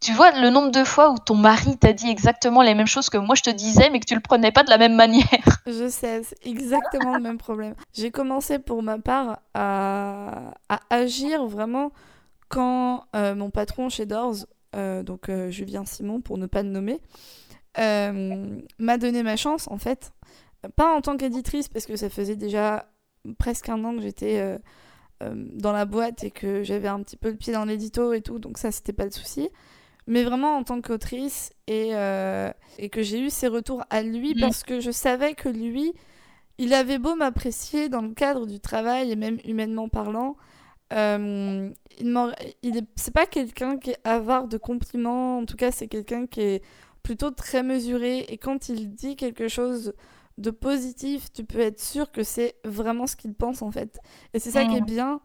Tu 0.00 0.12
vois 0.12 0.32
le 0.32 0.50
nombre 0.50 0.70
de 0.70 0.84
fois 0.84 1.10
où 1.12 1.18
ton 1.18 1.34
mari 1.36 1.78
t'a 1.78 1.94
dit 1.94 2.10
exactement 2.10 2.60
les 2.60 2.74
mêmes 2.74 2.86
choses 2.88 3.08
que 3.08 3.16
moi 3.16 3.34
je 3.36 3.42
te 3.42 3.50
disais 3.50 3.88
mais 3.88 4.00
que 4.00 4.04
tu 4.06 4.14
le 4.14 4.20
prenais 4.20 4.52
pas 4.52 4.64
de 4.64 4.68
la 4.70 4.76
même 4.76 4.94
manière. 4.96 5.24
Je 5.66 5.88
sais, 5.88 6.22
c'est 6.24 6.46
exactement 6.46 7.14
le 7.14 7.20
même 7.22 7.38
problème. 7.38 7.74
J'ai 7.94 8.10
commencé 8.10 8.58
pour 8.58 8.82
ma 8.82 8.98
part 8.98 9.38
à, 9.54 10.52
à 10.68 10.80
agir 10.90 11.46
vraiment 11.46 11.90
quand 12.52 13.06
euh, 13.16 13.34
mon 13.34 13.50
patron 13.50 13.88
chez 13.88 14.04
Doors, 14.04 14.46
euh, 14.76 15.02
donc 15.02 15.30
euh, 15.30 15.50
Julien 15.50 15.86
Simon 15.86 16.20
pour 16.20 16.36
ne 16.36 16.44
pas 16.44 16.62
le 16.62 16.68
nommer, 16.68 17.00
m'a 17.76 18.98
donné 18.98 19.22
ma 19.22 19.36
chance 19.36 19.66
en 19.68 19.78
fait. 19.78 20.12
Pas 20.76 20.94
en 20.94 21.00
tant 21.00 21.16
qu'éditrice 21.16 21.68
parce 21.68 21.86
que 21.86 21.96
ça 21.96 22.10
faisait 22.10 22.36
déjà 22.36 22.92
presque 23.38 23.70
un 23.70 23.82
an 23.84 23.96
que 23.96 24.02
j'étais 24.02 24.58
dans 25.20 25.72
la 25.72 25.86
boîte 25.86 26.24
et 26.24 26.30
que 26.30 26.62
j'avais 26.62 26.88
un 26.88 27.00
petit 27.02 27.16
peu 27.16 27.30
le 27.30 27.36
pied 27.36 27.54
dans 27.54 27.64
l'édito 27.64 28.12
et 28.12 28.20
tout, 28.20 28.38
donc 28.38 28.58
ça 28.58 28.70
c'était 28.70 28.92
pas 28.92 29.06
le 29.06 29.10
souci. 29.12 29.48
Mais 30.06 30.22
vraiment 30.22 30.56
en 30.56 30.64
tant 30.64 30.80
qu'autrice 30.80 31.52
et, 31.68 31.90
euh, 31.94 32.50
et 32.78 32.90
que 32.90 33.02
j'ai 33.02 33.20
eu 33.20 33.30
ces 33.30 33.48
retours 33.48 33.84
à 33.88 34.02
lui 34.02 34.34
Mm. 34.34 34.40
parce 34.40 34.62
que 34.62 34.80
je 34.80 34.90
savais 34.90 35.34
que 35.34 35.48
lui, 35.48 35.92
il 36.58 36.74
avait 36.74 36.98
beau 36.98 37.14
m'apprécier 37.14 37.88
dans 37.88 38.02
le 38.02 38.12
cadre 38.12 38.46
du 38.46 38.60
travail 38.60 39.10
et 39.10 39.16
même 39.16 39.38
humainement 39.44 39.88
parlant, 39.88 40.36
euh, 40.92 41.70
il 42.00 42.86
c'est 42.96 43.12
pas 43.14 43.26
quelqu'un 43.26 43.78
qui 43.78 43.90
est 43.90 43.98
avare 44.04 44.48
de 44.48 44.56
compliments, 44.58 45.38
en 45.38 45.44
tout 45.46 45.56
cas 45.56 45.70
c'est 45.70 45.88
quelqu'un 45.88 46.26
qui 46.26 46.40
est 46.40 46.62
plutôt 47.02 47.30
très 47.30 47.62
mesuré 47.62 48.20
et 48.28 48.38
quand 48.38 48.68
il 48.68 48.94
dit 48.94 49.16
quelque 49.16 49.48
chose 49.48 49.94
de 50.38 50.50
positif, 50.50 51.32
tu 51.32 51.44
peux 51.44 51.60
être 51.60 51.80
sûr 51.80 52.10
que 52.10 52.22
c'est 52.22 52.54
vraiment 52.64 53.06
ce 53.06 53.16
qu'il 53.16 53.34
pense 53.34 53.60
en 53.62 53.70
fait. 53.70 53.98
Et 54.34 54.38
c'est 54.38 54.50
ça 54.50 54.64
qui 54.64 54.76
est 54.76 54.80
Mhm. 54.80 54.86
bien. 54.86 55.20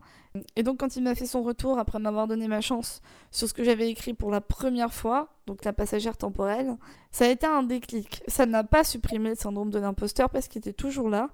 Et 0.56 0.64
donc 0.64 0.80
quand 0.80 0.96
il 0.98 1.04
m'a 1.04 1.16
fait 1.16 1.26
son 1.26 1.42
retour 1.42 1.80
après 1.80 1.98
m'avoir 2.00 2.28
donné 2.28 2.48
ma 2.48 2.62
chance 2.62 3.02
sur 3.32 3.48
ce 3.48 3.54
que 3.54 3.64
j'avais 3.64 3.90
écrit 3.90 4.14
pour 4.14 4.30
la 4.32 4.42
première 4.42 4.94
fois, 4.94 5.30
donc 5.48 5.64
la 5.66 5.74
passagère 5.74 6.18
temporelle, 6.18 6.76
ça 7.12 7.26
a 7.26 7.30
été 7.30 7.48
un 7.48 7.64
déclic. 7.64 8.22
Ça 8.28 8.46
n'a 8.46 8.64
pas 8.64 8.84
supprimé 8.84 9.30
le 9.30 9.36
syndrome 9.36 9.70
de 9.72 9.80
l'imposteur 9.80 10.30
parce 10.30 10.48
qu'il 10.48 10.60
était 10.60 10.74
toujours 10.74 11.10
là, 11.10 11.30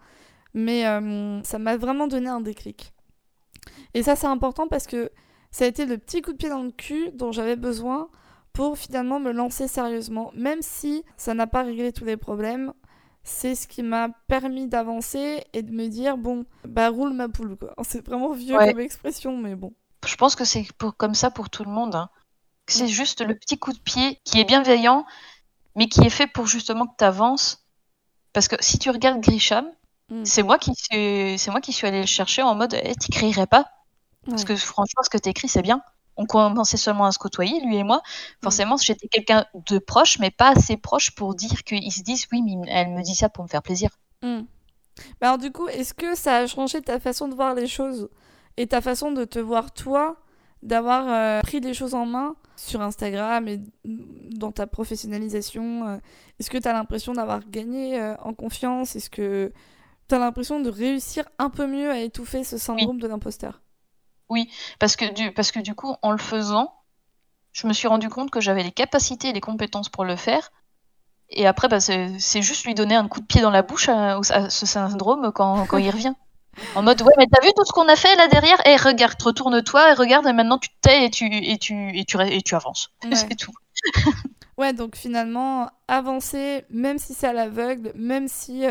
mais 0.53 0.85
euh, 0.85 1.41
ça 1.43 1.57
m'a 1.59 1.75
vraiment 1.75 2.07
donné 2.07 2.29
un 2.29 2.41
déclic. 2.41 2.93
Et 3.93 4.03
ça 4.03 4.15
c'est 4.15 4.27
important 4.27 4.67
parce 4.67 4.87
que 4.87 5.11
ça 5.51 5.65
a 5.65 5.67
été 5.67 5.85
le 5.85 5.97
petit 5.97 6.21
coup 6.21 6.31
de 6.31 6.37
pied 6.37 6.49
dans 6.49 6.63
le 6.63 6.71
cul 6.71 7.11
dont 7.13 7.31
j'avais 7.31 7.55
besoin 7.55 8.09
pour 8.53 8.77
finalement 8.77 9.19
me 9.19 9.31
lancer 9.31 9.67
sérieusement, 9.67 10.31
même 10.35 10.61
si 10.61 11.03
ça 11.17 11.33
n'a 11.33 11.47
pas 11.47 11.63
réglé 11.63 11.91
tous 11.91 12.05
les 12.05 12.17
problèmes. 12.17 12.73
C'est 13.23 13.55
ce 13.55 13.67
qui 13.67 13.83
m'a 13.83 14.09
permis 14.27 14.67
d'avancer 14.67 15.43
et 15.53 15.61
de 15.61 15.71
me 15.71 15.87
dire 15.87 16.17
bon, 16.17 16.45
bah 16.67 16.89
roule 16.89 17.13
ma 17.13 17.29
poule 17.29 17.55
quoi. 17.55 17.73
C'est 17.83 18.05
vraiment 18.05 18.31
vieux 18.33 18.57
Ouais. 18.57 18.71
comme 18.71 18.81
expression, 18.81 19.37
mais 19.37 19.55
bon. 19.55 19.73
Je 20.05 20.15
pense 20.17 20.35
que 20.35 20.43
c'est 20.43 20.65
pour, 20.77 20.97
comme 20.97 21.13
ça 21.15 21.31
pour 21.31 21.49
tout 21.49 21.63
le 21.63 21.71
monde. 21.71 21.95
hein. 21.95 22.09
C'est 22.67 22.87
juste 22.87 23.21
le 23.25 23.35
petit 23.35 23.57
coup 23.57 23.71
de 23.71 23.79
pied 23.79 24.19
qui 24.25 24.39
est 24.39 24.43
bienveillant, 24.43 25.05
mais 25.75 25.87
qui 25.87 26.01
est 26.01 26.09
fait 26.09 26.27
pour 26.27 26.45
justement 26.47 26.85
que 26.87 26.95
tu 26.97 27.05
avances. 27.05 27.65
Parce 28.33 28.47
que 28.49 28.55
si 28.59 28.77
tu 28.79 28.89
regardes 28.89 29.21
Grisham, 29.21 29.65
Mm. 30.13 30.25
c'est 30.25 30.43
moi 30.43 30.59
qui 30.59 30.75
suis, 30.75 31.39
c'est 31.39 31.49
moi 31.49 31.59
qui 31.59 31.73
suis 31.73 31.87
allée 31.87 32.01
le 32.01 32.05
chercher 32.05 32.43
en 32.43 32.53
mode, 32.53 32.75
eh, 32.81 32.93
t'écrirais 32.93 33.47
pas? 33.47 33.65
Parce 34.29 34.45
que 34.45 34.55
franchement, 34.55 35.01
ce 35.03 35.09
que 35.09 35.17
t'écris, 35.17 35.49
c'est 35.49 35.63
bien. 35.63 35.81
On 36.15 36.25
commençait 36.25 36.77
seulement 36.77 37.05
à 37.05 37.11
se 37.11 37.17
côtoyer, 37.17 37.59
lui 37.65 37.77
et 37.77 37.83
moi. 37.83 38.01
Forcément, 38.41 38.77
j'étais 38.77 39.07
quelqu'un 39.07 39.45
de 39.53 39.79
proche, 39.79 40.19
mais 40.19 40.29
pas 40.29 40.51
assez 40.51 40.77
proche 40.77 41.11
pour 41.11 41.33
dire 41.33 41.63
qu'ils 41.63 41.91
se 41.91 42.03
disent, 42.03 42.27
oui, 42.31 42.43
mais 42.43 42.55
elle 42.69 42.91
me 42.91 43.01
dit 43.01 43.15
ça 43.15 43.27
pour 43.27 43.43
me 43.43 43.49
faire 43.49 43.63
plaisir. 43.63 43.89
Hmm. 44.21 44.43
Bah 45.19 45.29
alors 45.29 45.39
du 45.39 45.51
coup, 45.51 45.67
est-ce 45.67 45.95
que 45.95 46.13
ça 46.13 46.37
a 46.37 46.47
changé 46.47 46.79
ta 46.81 46.99
façon 46.99 47.27
de 47.27 47.33
voir 47.33 47.55
les 47.55 47.65
choses 47.65 48.09
et 48.57 48.67
ta 48.67 48.79
façon 48.79 49.11
de 49.11 49.25
te 49.25 49.39
voir 49.39 49.73
toi, 49.73 50.17
d'avoir 50.61 51.09
euh, 51.09 51.41
pris 51.41 51.59
les 51.59 51.73
choses 51.73 51.95
en 51.95 52.05
main 52.05 52.35
sur 52.55 52.81
Instagram 52.81 53.47
et 53.47 53.59
dans 53.83 54.51
ta 54.51 54.67
professionnalisation 54.67 55.87
euh, 55.87 55.97
Est-ce 56.39 56.51
que 56.51 56.59
tu 56.59 56.67
as 56.67 56.73
l'impression 56.73 57.13
d'avoir 57.13 57.49
gagné 57.49 57.99
euh, 57.99 58.15
en 58.17 58.35
confiance? 58.35 58.95
Est-ce 58.95 59.09
que 59.09 59.51
tu 60.13 60.15
as 60.15 60.19
l'impression 60.19 60.59
de 60.59 60.69
réussir 60.69 61.25
un 61.39 61.49
peu 61.49 61.67
mieux 61.67 61.89
à 61.89 61.99
étouffer 61.99 62.43
ce 62.43 62.57
syndrome 62.57 62.99
de 62.99 63.07
l'imposteur? 63.07 63.61
Parce 64.79 64.95
que, 64.95 65.11
du, 65.11 65.31
parce 65.31 65.51
que 65.51 65.59
du 65.59 65.75
coup, 65.75 65.95
en 66.01 66.11
le 66.11 66.17
faisant, 66.17 66.73
je 67.51 67.67
me 67.67 67.73
suis 67.73 67.87
rendu 67.87 68.09
compte 68.09 68.31
que 68.31 68.41
j'avais 68.41 68.63
les 68.63 68.71
capacités 68.71 69.29
et 69.29 69.33
les 69.33 69.41
compétences 69.41 69.89
pour 69.89 70.05
le 70.05 70.15
faire. 70.15 70.51
Et 71.29 71.47
après, 71.47 71.67
bah, 71.67 71.79
c'est 71.79 72.41
juste 72.41 72.65
lui 72.65 72.75
donner 72.75 72.95
un 72.95 73.07
coup 73.07 73.19
de 73.19 73.25
pied 73.25 73.41
dans 73.41 73.49
la 73.49 73.63
bouche 73.63 73.89
à, 73.89 74.17
à 74.17 74.49
ce 74.49 74.65
syndrome 74.65 75.31
quand, 75.33 75.65
quand 75.65 75.77
il 75.77 75.89
revient. 75.89 76.13
En 76.75 76.83
mode, 76.83 77.01
ouais, 77.01 77.13
mais 77.17 77.25
t'as 77.25 77.41
vu 77.41 77.51
tout 77.55 77.65
ce 77.65 77.71
qu'on 77.71 77.87
a 77.87 77.95
fait 77.95 78.15
là 78.15 78.27
derrière? 78.27 78.61
Et 78.67 78.75
regarde, 78.75 79.19
retourne-toi 79.19 79.89
et 79.89 79.93
regarde, 79.93 80.27
et 80.27 80.33
maintenant 80.33 80.59
tu 80.59 80.69
te 80.69 80.75
tais 80.81 81.05
et 81.05 81.09
tu, 81.09 81.25
et 81.25 81.57
tu, 81.57 81.97
et 81.97 82.05
tu, 82.05 82.21
et 82.21 82.41
tu 82.43 82.53
avances. 82.53 82.91
Ouais. 83.03 83.09
C'est 83.15 83.35
tout. 83.35 83.51
Ouais, 84.57 84.73
donc 84.73 84.95
finalement, 84.95 85.69
avancer, 85.87 86.63
même 86.69 86.97
si 86.99 87.13
c'est 87.13 87.27
à 87.27 87.33
l'aveugle, 87.33 87.91
même 87.95 88.27
si 88.27 88.63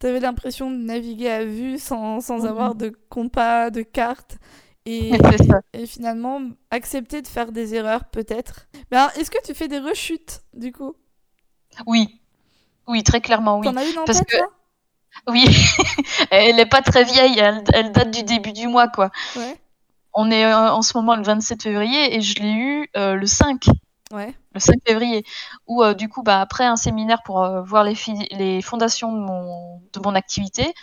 tu 0.00 0.06
avais 0.06 0.20
l'impression 0.20 0.70
de 0.70 0.76
naviguer 0.76 1.30
à 1.30 1.44
vue 1.44 1.78
sans, 1.78 2.20
sans 2.20 2.40
Mhm. 2.40 2.46
avoir 2.46 2.74
de 2.74 2.92
compas, 3.08 3.70
de 3.70 3.82
cartes, 3.82 4.38
et, 4.88 5.10
finalement 5.86 6.40
accepter 6.70 7.20
de 7.22 7.26
faire 7.26 7.50
des 7.50 7.74
erreurs 7.74 8.04
peut-être. 8.04 8.66
Mais 8.90 8.98
alors, 8.98 9.10
est-ce 9.18 9.30
que 9.32 9.42
tu 9.44 9.52
fais 9.52 9.66
des 9.66 9.80
rechutes 9.80 10.42
du 10.54 10.70
coup? 10.70 10.94
Oui. 11.86 12.20
Oui, 12.86 13.02
très 13.02 13.20
clairement, 13.20 13.58
oui. 13.58 13.66
T'en 13.66 13.76
as 13.76 13.84
une 13.84 13.98
en 13.98 14.04
parce 14.04 14.18
tête 14.18 14.28
que- 14.28 14.36
là 14.36 14.46
Oui, 15.28 15.44
elle 16.30 16.60
est 16.60 16.66
pas 16.70 16.82
très 16.82 17.02
vieille, 17.02 17.36
elle, 17.38 17.64
elle 17.74 17.90
date 17.90 18.12
du 18.12 18.22
début 18.22 18.52
du 18.52 18.68
mois, 18.68 18.86
quoi. 18.86 19.10
Ouais, 19.34 19.56
On 20.14 20.30
est 20.30 20.44
euh, 20.44 20.70
en 20.70 20.82
ce 20.82 20.96
moment 20.96 21.16
le 21.16 21.22
27 21.24 21.64
février 21.64 22.14
et 22.14 22.20
je 22.20 22.40
l'ai 22.40 22.52
eu 22.52 22.88
euh, 22.96 23.14
le 23.16 23.26
5, 23.26 23.64
ouais. 24.12 24.34
le 24.54 24.60
5 24.60 24.76
février, 24.86 25.24
où 25.66 25.82
euh, 25.82 25.94
du 25.94 26.08
coup, 26.08 26.22
bah, 26.22 26.40
après 26.40 26.64
un 26.64 26.76
séminaire 26.76 27.22
pour 27.24 27.42
euh, 27.42 27.62
voir 27.62 27.84
les, 27.84 28.62
fondations 28.62 29.12
de 29.12 29.18
mon, 29.18 29.80
de 29.92 30.00
mon 30.00 30.14
activité, 30.14 30.74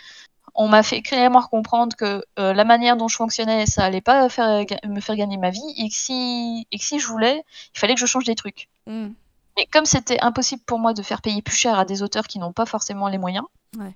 on 0.55 0.67
m'a 0.67 0.83
fait 0.83 1.01
clairement 1.01 1.41
comprendre 1.41 1.95
que 1.95 2.23
euh, 2.39 2.53
la 2.53 2.63
manière 2.63 2.95
dont 2.95 3.07
je 3.07 3.15
fonctionnais, 3.15 3.65
ça 3.65 3.83
allait 3.83 4.01
pas 4.01 4.29
faire, 4.29 4.63
me 4.85 4.99
faire 4.99 5.15
gagner 5.15 5.37
ma 5.37 5.49
vie 5.49 5.73
et 5.77 5.89
que, 5.89 5.95
si, 5.95 6.67
et 6.71 6.77
que 6.77 6.83
si 6.83 6.99
je 6.99 7.07
voulais, 7.07 7.43
il 7.75 7.79
fallait 7.79 7.95
que 7.95 7.99
je 7.99 8.05
change 8.05 8.25
des 8.25 8.35
trucs. 8.35 8.69
Hmm. 8.85 9.09
Mais 9.57 9.67
comme 9.71 9.85
c'était 9.85 10.19
impossible 10.21 10.63
pour 10.65 10.79
moi 10.79 10.93
de 10.93 11.01
faire 11.01 11.21
payer 11.21 11.41
plus 11.41 11.55
cher 11.55 11.77
à 11.77 11.85
des 11.85 12.01
auteurs 12.03 12.27
qui 12.27 12.39
n'ont 12.39 12.53
pas 12.53 12.65
forcément 12.65 13.07
les 13.07 13.17
moyens, 13.17 13.45
Ouais. 13.77 13.95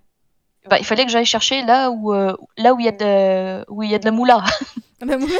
bah, 0.68 0.80
il 0.80 0.86
fallait 0.86 1.06
que 1.06 1.12
j'aille 1.12 1.26
chercher 1.26 1.62
là 1.64 1.92
où 1.92 2.14
là 2.14 2.74
où 2.74 2.80
il 2.80 2.86
y 2.86 2.90
a 2.90 2.92
de 2.92 3.66
où 3.70 3.84
il 3.84 3.90
y 3.90 3.96
a 3.96 4.00
de 4.00 4.06
la 4.06 4.12
moula, 4.12 4.44
Ah 5.02 5.06
bah, 5.06 5.16
oui. 5.20 5.32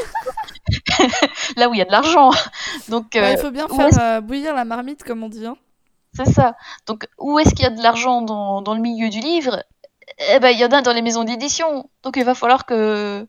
là 1.56 1.68
où 1.68 1.74
il 1.74 1.78
y 1.78 1.82
a 1.82 1.84
de 1.84 1.92
l'argent. 1.92 2.30
Donc 2.88 3.06
Ouais, 3.14 3.20
euh, 3.22 3.32
il 3.32 3.38
faut 3.38 3.50
bien 3.50 3.68
faire 3.68 3.88
euh, 4.00 4.20
bouillir 4.20 4.54
la 4.54 4.64
marmite 4.64 5.02
comme 5.04 5.22
on 5.22 5.28
dit. 5.28 5.46
hein. 5.46 5.56
c'est 6.14 6.32
ça. 6.32 6.56
Donc 6.86 7.06
où 7.18 7.38
est-ce 7.38 7.50
qu'il 7.50 7.62
y 7.64 7.66
a 7.66 7.70
de 7.70 7.82
l'argent 7.82 8.22
dans, 8.22 8.62
dans 8.62 8.74
le 8.74 8.80
milieu 8.80 9.08
du 9.08 9.20
livre? 9.20 9.62
Eh 10.34 10.38
ben 10.40 10.50
il 10.50 10.58
y 10.58 10.64
en 10.64 10.68
a 10.70 10.80
dans 10.82 10.92
les 10.92 11.02
maisons 11.02 11.24
d'édition. 11.24 11.88
Donc 12.02 12.16
il 12.16 12.24
va 12.24 12.34
falloir 12.34 12.66
que 12.66 13.26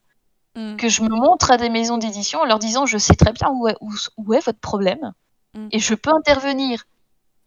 Hmm. 0.56 0.78
que 0.78 0.90
je 0.90 1.04
me 1.04 1.10
montre 1.10 1.52
à 1.52 1.58
des 1.58 1.70
maisons 1.70 2.00
d'édition 2.00 2.40
en 2.40 2.46
leur 2.46 2.58
disant 2.58 2.88
je 2.88 2.98
sais 2.98 3.14
très 3.14 3.32
bien 3.34 3.50
où 3.54 3.68
est, 3.68 3.76
où, 3.82 3.94
où 4.18 4.34
est 4.34 4.44
votre 4.44 4.60
problème 4.60 5.14
Mm. 5.54 5.68
et 5.72 5.80
je 5.80 5.94
peux 5.94 6.10
intervenir. 6.12 6.84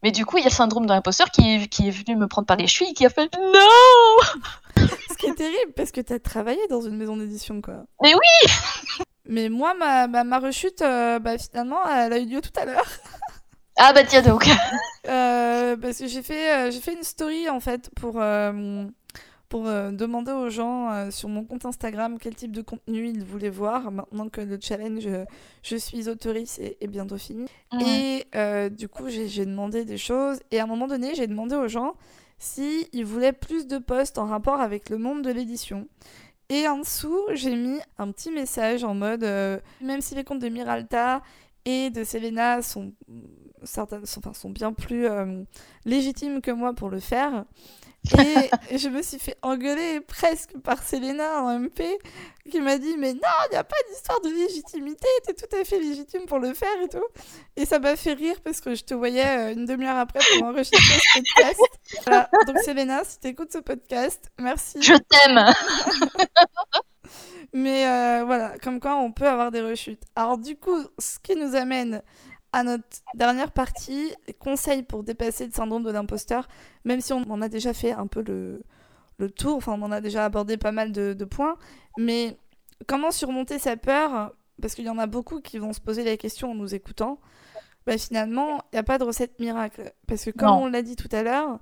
Mais 0.05 0.12
du 0.12 0.24
coup, 0.24 0.37
il 0.38 0.42
y 0.42 0.46
a 0.46 0.48
le 0.50 0.55
syndrome 0.55 0.87
de 0.87 0.92
l'imposteur 0.92 1.31
qui 1.31 1.68
qui 1.68 1.88
est 1.88 1.90
venu 1.90 2.16
me 2.16 2.28
prendre 2.28 2.46
par 2.46 2.57
les 2.57 2.68
chevilles 2.68 2.92
et 2.92 2.94
qui 2.94 3.05
a 3.05 3.11
fait 3.11 3.28
non 3.37 4.87
Ce 5.11 5.16
qui 5.16 5.26
est 5.26 5.35
terrible 5.35 5.72
parce 5.76 5.90
que 5.90 6.00
tu 6.00 6.12
as 6.12 6.20
travaillé 6.20 6.61
dans 6.70 6.81
une 6.81 6.96
maison 6.96 7.16
d'édition 7.16 7.61
quoi. 7.61 7.85
Mais 8.02 8.14
oui 8.14 8.50
Mais 9.26 9.48
moi, 9.48 9.74
ma, 9.74 10.08
ma, 10.08 10.24
ma 10.24 10.38
rechute, 10.38 10.82
euh, 10.82 11.18
bah, 11.18 11.38
finalement, 11.38 11.85
elle 11.88 12.12
a 12.12 12.18
eu 12.18 12.26
lieu 12.26 12.40
tout 12.40 12.58
à 12.61 12.64
l'heure. 12.64 12.87
Ah 13.78 13.94
bah 13.94 14.04
tiens 14.04 14.20
donc. 14.20 14.46
Euh, 15.08 15.76
parce 15.78 15.98
que 15.98 16.06
j'ai 16.06 16.22
fait, 16.22 16.54
euh, 16.54 16.70
j'ai 16.70 16.78
fait 16.78 16.92
une 16.92 17.02
story 17.02 17.48
en 17.48 17.58
fait 17.58 17.90
pour, 17.96 18.22
pour 19.48 19.64
demander 19.64 20.30
aux 20.30 20.48
gens 20.48 21.11
sur 21.11 21.28
mon 21.28 21.44
compte 21.44 21.64
Instagram 21.64 22.18
quel 22.20 22.37
type 22.37 22.52
de 22.52 22.62
contenu 22.62 23.08
ils 23.08 23.24
voulaient 23.24 23.50
voir 23.50 23.90
maintenant 23.90 24.28
que 24.28 24.42
le 24.42 24.58
challenge 24.61 25.08
Je 25.64 25.76
suis 25.76 26.08
autrice 26.08 26.61
est, 26.61 26.76
est 26.80 26.87
bientôt 26.87 27.18
fini. 27.18 27.46
Et 27.80 28.26
du 28.70 28.88
coup, 28.88 29.08
j'ai 29.08 29.46
demandé 29.46 29.85
des 29.85 29.98
choses 29.98 30.38
et 30.52 30.61
à 30.61 30.64
un 30.64 30.68
moment 30.68 30.87
donné, 30.87 31.14
j'ai 31.16 31.26
demandé 31.26 31.56
aux 31.56 31.68
gens 31.68 31.94
si 32.38 32.87
ils 32.92 33.06
voulaient 33.06 33.32
plus 33.32 33.66
de 33.66 33.78
posts 33.78 34.18
en 34.18 34.26
rapport 34.26 34.61
avec 34.61 34.90
le 34.90 34.98
monde 34.98 35.22
de 35.22 35.30
l'édition. 35.30 35.88
Et 36.52 36.68
en 36.68 36.80
dessous, 36.80 37.18
j'ai 37.32 37.56
mis 37.56 37.78
un 37.96 38.12
petit 38.12 38.30
message 38.30 38.84
en 38.84 38.94
mode 38.94 39.24
euh, 39.24 39.58
même 39.80 40.02
si 40.02 40.14
les 40.14 40.22
comptes 40.22 40.40
de 40.40 40.50
Miralta 40.50 41.22
et 41.64 41.88
de 41.88 42.04
Selena 42.04 42.60
sont, 42.60 42.92
sont 43.64 44.50
bien 44.50 44.74
plus 44.74 45.06
euh, 45.06 45.44
légitimes 45.86 46.42
que 46.42 46.50
moi 46.50 46.74
pour 46.74 46.90
le 46.90 47.00
faire. 47.00 47.46
Et 48.70 48.78
je 48.78 48.88
me 48.88 49.00
suis 49.00 49.18
fait 49.18 49.36
engueuler 49.42 50.00
presque 50.00 50.58
par 50.58 50.82
Selena 50.82 51.42
en 51.42 51.60
MP 51.60 51.82
qui 52.50 52.60
m'a 52.60 52.76
dit 52.76 52.96
Mais 52.98 53.14
non, 53.14 53.20
il 53.46 53.52
n'y 53.52 53.56
a 53.56 53.64
pas 53.64 53.76
d'histoire 53.90 54.20
de 54.20 54.28
légitimité, 54.28 55.06
tu 55.24 55.30
es 55.30 55.34
tout 55.34 55.56
à 55.56 55.64
fait 55.64 55.78
légitime 55.78 56.26
pour 56.26 56.40
le 56.40 56.52
faire 56.52 56.80
et 56.82 56.88
tout. 56.88 57.04
Et 57.56 57.64
ça 57.64 57.78
m'a 57.78 57.94
fait 57.94 58.14
rire 58.14 58.40
parce 58.42 58.60
que 58.60 58.74
je 58.74 58.82
te 58.82 58.94
voyais 58.94 59.26
euh, 59.26 59.52
une 59.52 59.66
demi-heure 59.66 59.96
après 59.96 60.18
pour 60.32 60.48
enregistrer 60.48 60.80
ce 60.80 61.18
podcast. 61.18 61.60
Voilà. 62.06 62.28
Donc, 62.46 62.58
Selena, 62.58 63.04
si 63.04 63.20
tu 63.20 63.28
écoutes 63.28 63.52
ce 63.52 63.58
podcast, 63.58 64.30
merci. 64.38 64.82
Je 64.82 64.94
t'aime 64.94 65.44
Mais 67.52 67.86
euh, 67.86 68.24
voilà, 68.24 68.54
comme 68.62 68.80
quoi 68.80 68.96
on 68.96 69.12
peut 69.12 69.28
avoir 69.28 69.50
des 69.50 69.60
rechutes. 69.60 70.02
Alors, 70.16 70.38
du 70.38 70.56
coup, 70.56 70.78
ce 70.98 71.18
qui 71.18 71.36
nous 71.36 71.54
amène 71.54 72.02
à 72.52 72.62
notre 72.64 72.84
dernière 73.14 73.50
partie, 73.52 74.12
conseils 74.38 74.82
pour 74.82 75.02
dépasser 75.04 75.46
le 75.46 75.52
syndrome 75.52 75.82
de 75.84 75.90
l'imposteur, 75.90 76.48
même 76.84 77.00
si 77.00 77.12
on 77.12 77.22
en 77.30 77.40
a 77.42 77.48
déjà 77.48 77.72
fait 77.72 77.92
un 77.92 78.06
peu 78.06 78.22
le, 78.22 78.62
le 79.18 79.30
tour, 79.30 79.56
enfin 79.56 79.72
on 79.78 79.82
en 79.82 79.92
a 79.92 80.00
déjà 80.00 80.24
abordé 80.24 80.56
pas 80.56 80.72
mal 80.72 80.92
de, 80.92 81.14
de 81.14 81.24
points, 81.24 81.56
mais 81.98 82.36
comment 82.86 83.10
surmonter 83.10 83.58
sa 83.58 83.76
peur? 83.76 84.32
Parce 84.60 84.74
qu'il 84.74 84.84
y 84.84 84.90
en 84.90 84.98
a 84.98 85.06
beaucoup 85.06 85.40
qui 85.40 85.58
vont 85.58 85.72
se 85.72 85.80
poser 85.80 86.04
la 86.04 86.16
question 86.16 86.50
en 86.50 86.54
nous 86.54 86.74
écoutant. 86.74 87.18
Bah, 87.86 87.98
finalement, 87.98 88.58
il 88.72 88.76
n'y 88.76 88.78
a 88.78 88.82
pas 88.84 88.98
de 88.98 89.02
recette 89.04 89.40
miracle. 89.40 89.92
Parce 90.06 90.24
que 90.24 90.30
comme 90.30 90.48
Non. 90.48 90.62
on 90.64 90.66
l'a 90.68 90.82
dit 90.82 90.94
tout 90.94 91.08
à 91.10 91.22
l'heure, 91.24 91.58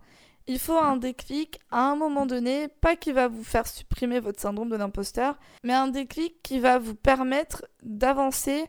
il 0.47 0.59
faut 0.59 0.77
un 0.77 0.97
déclic 0.97 1.61
à 1.71 1.83
un 1.91 1.97
moment 1.97 2.27
donné, 2.27 2.69
pas 2.69 2.97
qui 2.97 3.13
va 3.13 3.29
vous 3.29 3.45
faire 3.45 3.67
supprimer 3.67 4.21
votre 4.21 4.41
syndrome 4.41 4.69
de 4.69 4.77
l'imposteur, 4.77 5.39
mais 5.63 5.73
un 5.73 5.89
déclic 5.89 6.43
qui 6.43 6.59
va 6.59 6.79
vous 6.79 6.95
permettre 6.95 7.65
d'avancer 7.83 8.67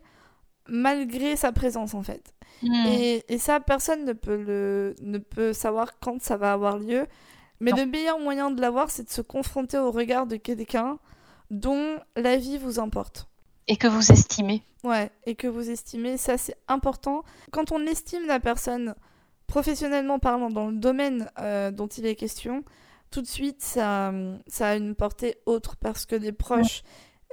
malgré 0.67 1.35
sa 1.35 1.51
présence 1.51 1.93
en 1.93 2.03
fait. 2.03 2.33
Hmm. 2.63 2.85
Et, 2.87 3.23
et 3.27 3.37
ça, 3.37 3.59
personne 3.59 4.05
ne 4.05 4.13
peut, 4.13 4.35
le, 4.37 4.95
ne 5.01 5.17
peut 5.17 5.53
savoir 5.53 5.99
quand 5.99 6.21
ça 6.21 6.37
va 6.37 6.53
avoir 6.53 6.77
lieu. 6.77 7.07
Mais 7.59 7.71
Non. 7.71 7.77
le 7.77 7.85
meilleur 7.85 8.19
moyen 8.19 8.51
de 8.51 8.59
l'avoir, 8.61 8.89
c'est 8.91 9.03
de 9.03 9.09
se 9.11 9.21
confronter 9.21 9.77
au 9.77 9.91
regard 9.91 10.25
de 10.27 10.35
quelqu'un 10.35 10.97
dont 11.49 11.97
la 12.15 12.37
vie 12.37 12.57
vous 12.57 12.79
importe. 12.79 13.27
Et 13.67 13.77
que 13.77 13.87
vous 13.87 14.11
estimez. 14.11 14.63
Ouais, 14.83 15.11
et 15.25 15.35
que 15.35 15.47
vous 15.47 15.69
estimez, 15.69 16.17
ça 16.17 16.37
c'est 16.37 16.55
important. 16.67 17.23
Quand 17.51 17.71
on 17.71 17.85
estime 17.85 18.25
la 18.25 18.39
personne, 18.39 18.95
professionnellement 19.47 20.17
parlant, 20.17 20.49
dans 20.49 20.67
le 20.69 20.77
domaine 20.77 21.29
euh, 21.39 21.69
dont 21.71 21.87
il 21.87 22.05
est 22.05 22.15
question, 22.15 22.63
tout 23.11 23.21
de 23.21 23.27
suite 23.27 23.61
ça, 23.61 24.11
ça 24.47 24.69
a 24.69 24.75
une 24.75 24.95
portée 24.95 25.37
autre 25.45 25.75
parce 25.75 26.05
que 26.05 26.15
les 26.15 26.31
proches 26.31 26.81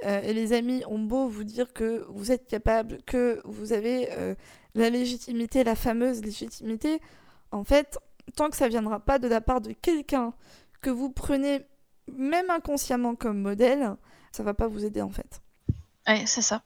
euh, 0.05 0.21
et 0.21 0.33
les 0.33 0.53
amis 0.53 0.83
ont 0.87 0.99
beau 0.99 1.27
vous 1.27 1.43
dire 1.43 1.73
que 1.73 2.05
vous 2.09 2.31
êtes 2.31 2.47
capable, 2.47 2.99
que 3.05 3.41
vous 3.45 3.73
avez 3.73 4.09
euh, 4.13 4.35
la 4.75 4.89
légitimité, 4.89 5.63
la 5.63 5.75
fameuse 5.75 6.21
légitimité, 6.21 7.01
en 7.51 7.63
fait, 7.63 7.97
tant 8.35 8.49
que 8.49 8.55
ça 8.55 8.67
viendra 8.67 8.99
pas 8.99 9.19
de 9.19 9.27
la 9.27 9.41
part 9.41 9.61
de 9.61 9.71
quelqu'un 9.71 10.33
que 10.81 10.89
vous 10.89 11.09
prenez 11.09 11.65
même 12.11 12.49
inconsciemment 12.49 13.15
comme 13.15 13.41
modèle, 13.41 13.95
ça 14.31 14.43
va 14.43 14.53
pas 14.53 14.67
vous 14.67 14.85
aider 14.85 15.01
en 15.01 15.09
fait. 15.09 15.41
Ouais, 16.07 16.23
c'est 16.25 16.41
ça. 16.41 16.63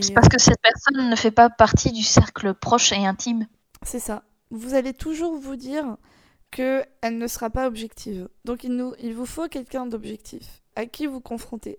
C'est 0.00 0.12
parce 0.12 0.28
que 0.28 0.38
cette 0.38 0.60
personne 0.60 1.08
ne 1.08 1.16
fait 1.16 1.30
pas 1.30 1.48
partie 1.50 1.92
du 1.92 2.02
cercle 2.02 2.54
proche 2.54 2.92
et 2.92 3.06
intime. 3.06 3.46
C'est 3.82 3.98
ça. 3.98 4.22
Vous 4.50 4.74
allez 4.74 4.92
toujours 4.92 5.36
vous 5.36 5.56
dire 5.56 5.96
que 6.50 6.84
elle 7.00 7.18
ne 7.18 7.26
sera 7.26 7.50
pas 7.50 7.66
objective. 7.66 8.28
Donc 8.44 8.64
il, 8.64 8.76
nous, 8.76 8.94
il 9.00 9.14
vous 9.14 9.26
faut 9.26 9.48
quelqu'un 9.48 9.86
d'objectif 9.86 10.62
à 10.76 10.86
qui 10.86 11.06
vous 11.06 11.20
confronter. 11.20 11.78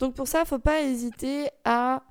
Donc 0.00 0.14
pour 0.14 0.26
ça, 0.26 0.40
il 0.40 0.46
faut 0.46 0.58
pas 0.58 0.80
hésiter 0.82 1.48
à 1.64 2.02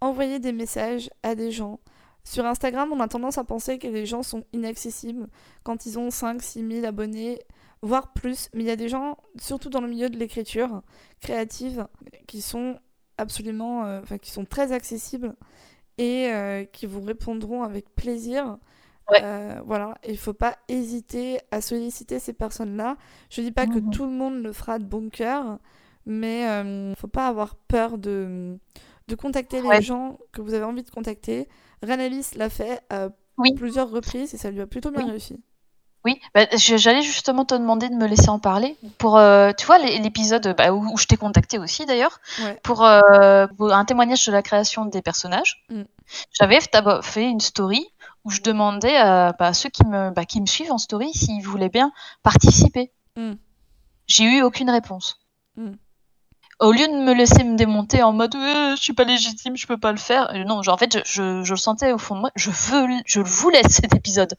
envoyer 0.00 0.38
des 0.38 0.52
messages 0.52 1.08
à 1.22 1.34
des 1.34 1.50
gens. 1.50 1.80
Sur 2.24 2.44
Instagram, 2.44 2.90
on 2.92 3.00
a 3.00 3.08
tendance 3.08 3.38
à 3.38 3.44
penser 3.44 3.78
que 3.78 3.86
les 3.86 4.04
gens 4.04 4.22
sont 4.22 4.44
inaccessibles 4.52 5.28
quand 5.62 5.86
ils 5.86 5.98
ont 5.98 6.10
5 6.10 6.42
6 6.42 6.68
000 6.68 6.84
abonnés, 6.86 7.38
voire 7.82 8.12
plus. 8.12 8.48
Mais 8.52 8.64
il 8.64 8.66
y 8.66 8.70
a 8.70 8.76
des 8.76 8.88
gens, 8.88 9.16
surtout 9.40 9.70
dans 9.70 9.80
le 9.80 9.88
milieu 9.88 10.10
de 10.10 10.18
l'écriture 10.18 10.82
créative, 11.20 11.86
qui 12.26 12.42
sont 12.42 12.78
absolument, 13.16 13.84
euh, 13.84 14.00
enfin 14.02 14.18
qui 14.18 14.30
sont 14.32 14.44
très 14.44 14.72
accessibles 14.72 15.34
et 15.98 16.28
euh, 16.32 16.64
qui 16.64 16.84
vous 16.86 17.00
répondront 17.00 17.62
avec 17.62 17.94
plaisir. 17.94 18.58
Ouais. 19.08 19.20
Euh, 19.22 19.60
voilà, 19.64 19.96
il 20.06 20.18
faut 20.18 20.34
pas 20.34 20.56
hésiter 20.66 21.38
à 21.52 21.60
solliciter 21.60 22.18
ces 22.18 22.32
personnes-là. 22.32 22.96
Je 23.30 23.40
dis 23.40 23.52
pas 23.52 23.68
que 23.68 23.78
Mhm. 23.78 23.90
tout 23.90 24.04
le 24.04 24.10
monde 24.10 24.42
le 24.42 24.52
fera 24.52 24.80
de 24.80 24.84
bon 24.84 25.10
cœur, 25.10 25.60
mais 26.06 26.48
euh, 26.48 26.94
faut 26.94 27.08
pas 27.08 27.26
avoir 27.28 27.56
peur 27.56 27.98
de, 27.98 28.58
de 29.08 29.14
contacter 29.14 29.60
les 29.62 29.82
gens 29.82 30.18
que 30.32 30.40
vous 30.40 30.54
avez 30.54 30.64
envie 30.64 30.82
de 30.82 30.90
contacter. 30.90 31.48
Renalis 31.82 32.28
l'a 32.36 32.48
fait 32.48 32.80
à 32.90 33.08
Oui. 33.36 33.52
plusieurs 33.54 33.90
reprises 33.90 34.32
et 34.34 34.38
ça 34.38 34.50
lui 34.50 34.60
a 34.60 34.66
plutôt 34.66 34.90
bien 34.90 35.04
Oui. 35.04 35.10
réussi. 35.10 35.40
Oui, 36.04 36.20
bah, 36.36 36.46
j'allais 36.54 37.02
justement 37.02 37.44
te 37.44 37.54
demander 37.56 37.88
de 37.88 37.94
me 37.96 38.06
laisser 38.06 38.28
en 38.28 38.38
parler. 38.38 38.76
Pour, 38.96 39.16
euh, 39.18 39.50
tu 39.58 39.66
vois, 39.66 39.78
l'é- 39.78 39.98
l'épisode 39.98 40.54
bah, 40.56 40.72
où, 40.72 40.86
où 40.92 40.96
je 40.96 41.06
t'ai 41.06 41.16
contacté 41.16 41.58
aussi 41.58 41.84
d'ailleurs, 41.84 42.20
Ouais. 42.44 42.60
pour, 42.62 42.84
euh, 42.84 43.48
pour 43.56 43.72
un 43.72 43.84
témoignage 43.84 44.24
de 44.24 44.30
la 44.30 44.42
création 44.42 44.84
des 44.84 45.02
personnages. 45.02 45.64
Mm. 45.68 45.82
J'avais 46.32 46.60
d'abord 46.72 47.04
fait 47.04 47.24
une 47.28 47.40
story 47.40 47.84
où 48.24 48.30
je 48.30 48.40
demandais 48.40 48.96
à 48.96 49.32
bah, 49.36 49.52
ceux 49.52 49.68
qui 49.68 49.84
me, 49.84 50.12
qui 50.26 50.40
me 50.40 50.46
suivent 50.46 50.70
en 50.70 50.78
story 50.78 51.12
s'ils 51.12 51.42
voulaient 51.42 51.68
bien 51.70 51.90
participer. 52.22 52.92
Mm. 53.16 53.32
J'ai 54.06 54.24
eu 54.24 54.42
aucune 54.42 54.70
réponse. 54.70 55.18
Mm. 55.56 55.72
Au 56.58 56.72
lieu 56.72 56.86
de 56.88 56.92
me 56.92 57.12
laisser 57.12 57.44
me 57.44 57.56
démonter 57.56 58.02
en 58.02 58.12
mode 58.12 58.34
Euh, 58.34 58.74
je 58.76 58.82
suis 58.82 58.94
pas 58.94 59.04
légitime, 59.04 59.56
je 59.56 59.66
peux 59.66 59.76
pas 59.76 59.92
le 59.92 59.98
faire. 59.98 60.30
euh, 60.34 60.44
Non, 60.44 60.62
genre, 60.62 60.74
en 60.74 60.78
fait, 60.78 60.92
je, 60.92 61.00
je, 61.04 61.44
je 61.44 61.52
le 61.52 61.58
sentais 61.58 61.92
au 61.92 61.98
fond 61.98 62.14
de 62.14 62.20
moi. 62.20 62.30
Je 62.34 62.50
veux, 62.50 62.86
je 63.04 63.20
voulais 63.20 63.62
cet 63.68 63.94
épisode. 63.94 64.34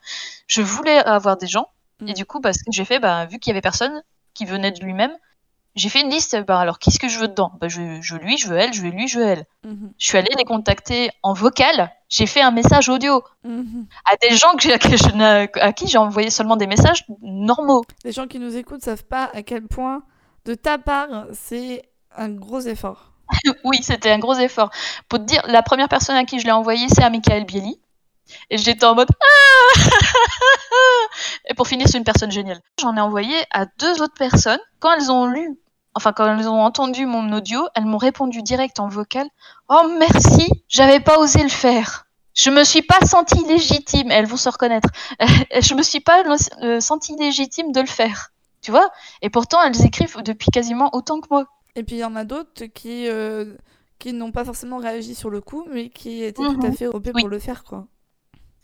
Je 0.48 0.62
voulais 0.62 0.98
avoir 0.98 1.38
des 1.38 1.48
gens. 1.48 1.68
Mm. 2.02 2.08
Et 2.10 2.14
du 2.14 2.26
coup, 2.26 2.40
bah, 2.40 2.54
ce 2.54 2.60
que 2.60 2.72
j'ai 2.72 2.86
fait, 2.86 3.00
bah, 3.00 3.26
vu 3.28 3.38
qu'il 3.40 3.52
y 3.52 3.54
avait 3.54 3.62
personne 3.62 4.02
qui 4.34 4.46
venait 4.46 4.72
de 4.72 4.84
lui-même, 4.84 5.12
j'ai 5.76 5.90
fait 5.90 6.02
une 6.02 6.10
liste. 6.10 6.36
Bah, 6.48 6.60
alors, 6.60 6.80
qu'est-ce 6.80 6.98
que 6.98 7.08
je 7.08 7.20
veux 7.20 7.28
dedans? 7.28 7.52
Bah, 7.62 7.68
je, 7.68 8.02
je 8.02 8.14
veux 8.16 8.20
lui, 8.20 8.36
je 8.40 8.48
veux 8.48 8.58
elle, 8.58 8.74
je 8.74 8.82
veux 8.82 8.90
lui, 8.90 9.08
je 9.08 9.20
veux 9.20 9.26
elle. 9.26 9.46
Mhm. 9.64 9.92
Je 10.00 10.08
suis 10.08 10.18
allée 10.18 10.34
les 10.40 10.44
contacter 10.44 11.12
en 11.22 11.34
vocal. 11.34 11.92
J'ai 12.10 12.26
fait 12.26 12.42
un 12.42 12.52
message 12.52 12.90
audio 12.90 13.24
Mhm. 13.44 13.86
à 14.12 14.16
des 14.28 14.36
gens 14.36 14.56
que 14.56 14.64
je 14.64 15.60
à 15.62 15.74
qui 15.74 15.88
j'ai 15.88 15.98
envoyé 16.00 16.32
seulement 16.32 16.56
des 16.58 16.66
messages 16.68 17.06
normaux. 17.22 17.84
Les 18.04 18.12
gens 18.12 18.26
qui 18.26 18.40
nous 18.40 18.56
écoutent 18.58 18.82
savent 18.84 19.04
pas 19.06 19.30
à 19.36 19.44
quel 19.44 19.68
point, 19.68 20.02
de 20.46 20.56
ta 20.56 20.78
part, 20.80 21.28
c'est 21.34 21.84
un 22.18 22.30
gros 22.30 22.62
effort. 22.62 23.12
Oui, 23.64 23.80
c'était 23.82 24.12
un 24.12 24.20
gros 24.20 24.36
effort. 24.36 24.70
Pour 25.10 25.20
te 25.20 25.26
dire, 25.26 25.42
la 25.48 25.62
première 25.62 25.90
personne 25.90 26.16
à 26.16 26.26
qui 26.26 26.40
je 26.40 26.46
l'ai 26.46 26.52
envoyé, 26.52 26.88
c'est 26.90 27.04
à 27.04 27.10
Michael 27.10 27.46
Bieli. 27.46 27.80
Et 28.50 28.58
j'étais 28.58 28.86
en 28.86 28.96
mode 28.96 29.10
Ah 29.22 29.80
Et 31.50 31.54
pour 31.54 31.68
finir, 31.68 31.88
c'est 31.88 31.98
une 31.98 32.04
personne 32.04 32.32
géniale. 32.32 32.60
J'en 32.82 32.96
ai 32.96 33.02
envoyé 33.02 33.36
à 33.52 33.66
deux 33.80 34.02
autres 34.02 34.18
personnes. 34.18 34.60
Quand 34.80 34.94
elles 34.94 35.12
ont 35.12 35.28
lu, 35.28 35.58
enfin, 35.94 36.12
quand 36.14 36.38
elles 36.38 36.48
ont 36.48 36.62
entendu 36.62 37.06
mon 37.06 37.32
audio, 37.32 37.68
elles 37.76 37.86
m'ont 37.86 37.98
répondu 37.98 38.42
direct 38.42 38.80
en 38.80 38.88
vocal 38.88 39.28
Oh 39.70 39.90
merci, 39.98 40.50
j'avais 40.68 41.00
pas 41.00 41.18
osé 41.20 41.42
le 41.42 41.50
faire. 41.50 42.06
Je 42.34 42.50
me 42.52 42.64
suis 42.64 42.84
pas 42.84 43.00
sentie 43.06 43.44
légitime. 43.46 44.12
Elles 44.12 44.28
vont 44.28 44.38
se 44.38 44.50
reconnaître. 44.50 44.90
je 45.20 45.74
me 45.74 45.82
suis 45.82 46.02
pas 46.02 46.24
euh, 46.62 46.80
sentie 46.80 47.16
légitime 47.16 47.72
de 47.72 47.82
le 47.82 47.88
faire. 47.88 48.30
Tu 48.62 48.72
vois? 48.72 48.90
Et 49.22 49.30
pourtant, 49.30 49.62
elles 49.64 49.86
écrivent 49.86 50.22
depuis 50.22 50.52
quasiment 50.52 50.90
autant 50.94 51.20
que 51.20 51.28
moi. 51.32 51.46
Et 51.78 51.84
puis 51.84 51.96
il 51.96 52.00
y 52.00 52.04
en 52.04 52.16
a 52.18 52.26
d'autres 52.26 52.66
qui, 52.66 53.08
euh, 53.08 53.56
qui 54.00 54.12
n'ont 54.12 54.32
pas 54.34 54.44
forcément 54.44 54.78
réagi 54.78 55.16
sur 55.16 55.30
le 55.30 55.40
coup, 55.42 55.66
mais 55.72 55.90
qui 55.90 56.24
étaient 56.24 56.42
Mhm. 56.42 56.60
tout 56.60 56.66
à 56.68 56.72
fait 56.72 56.88
OP 56.88 57.12
Oui. 57.14 57.22
pour 57.22 57.30
le 57.30 57.40
faire, 57.40 57.64
quoi. 57.64 57.88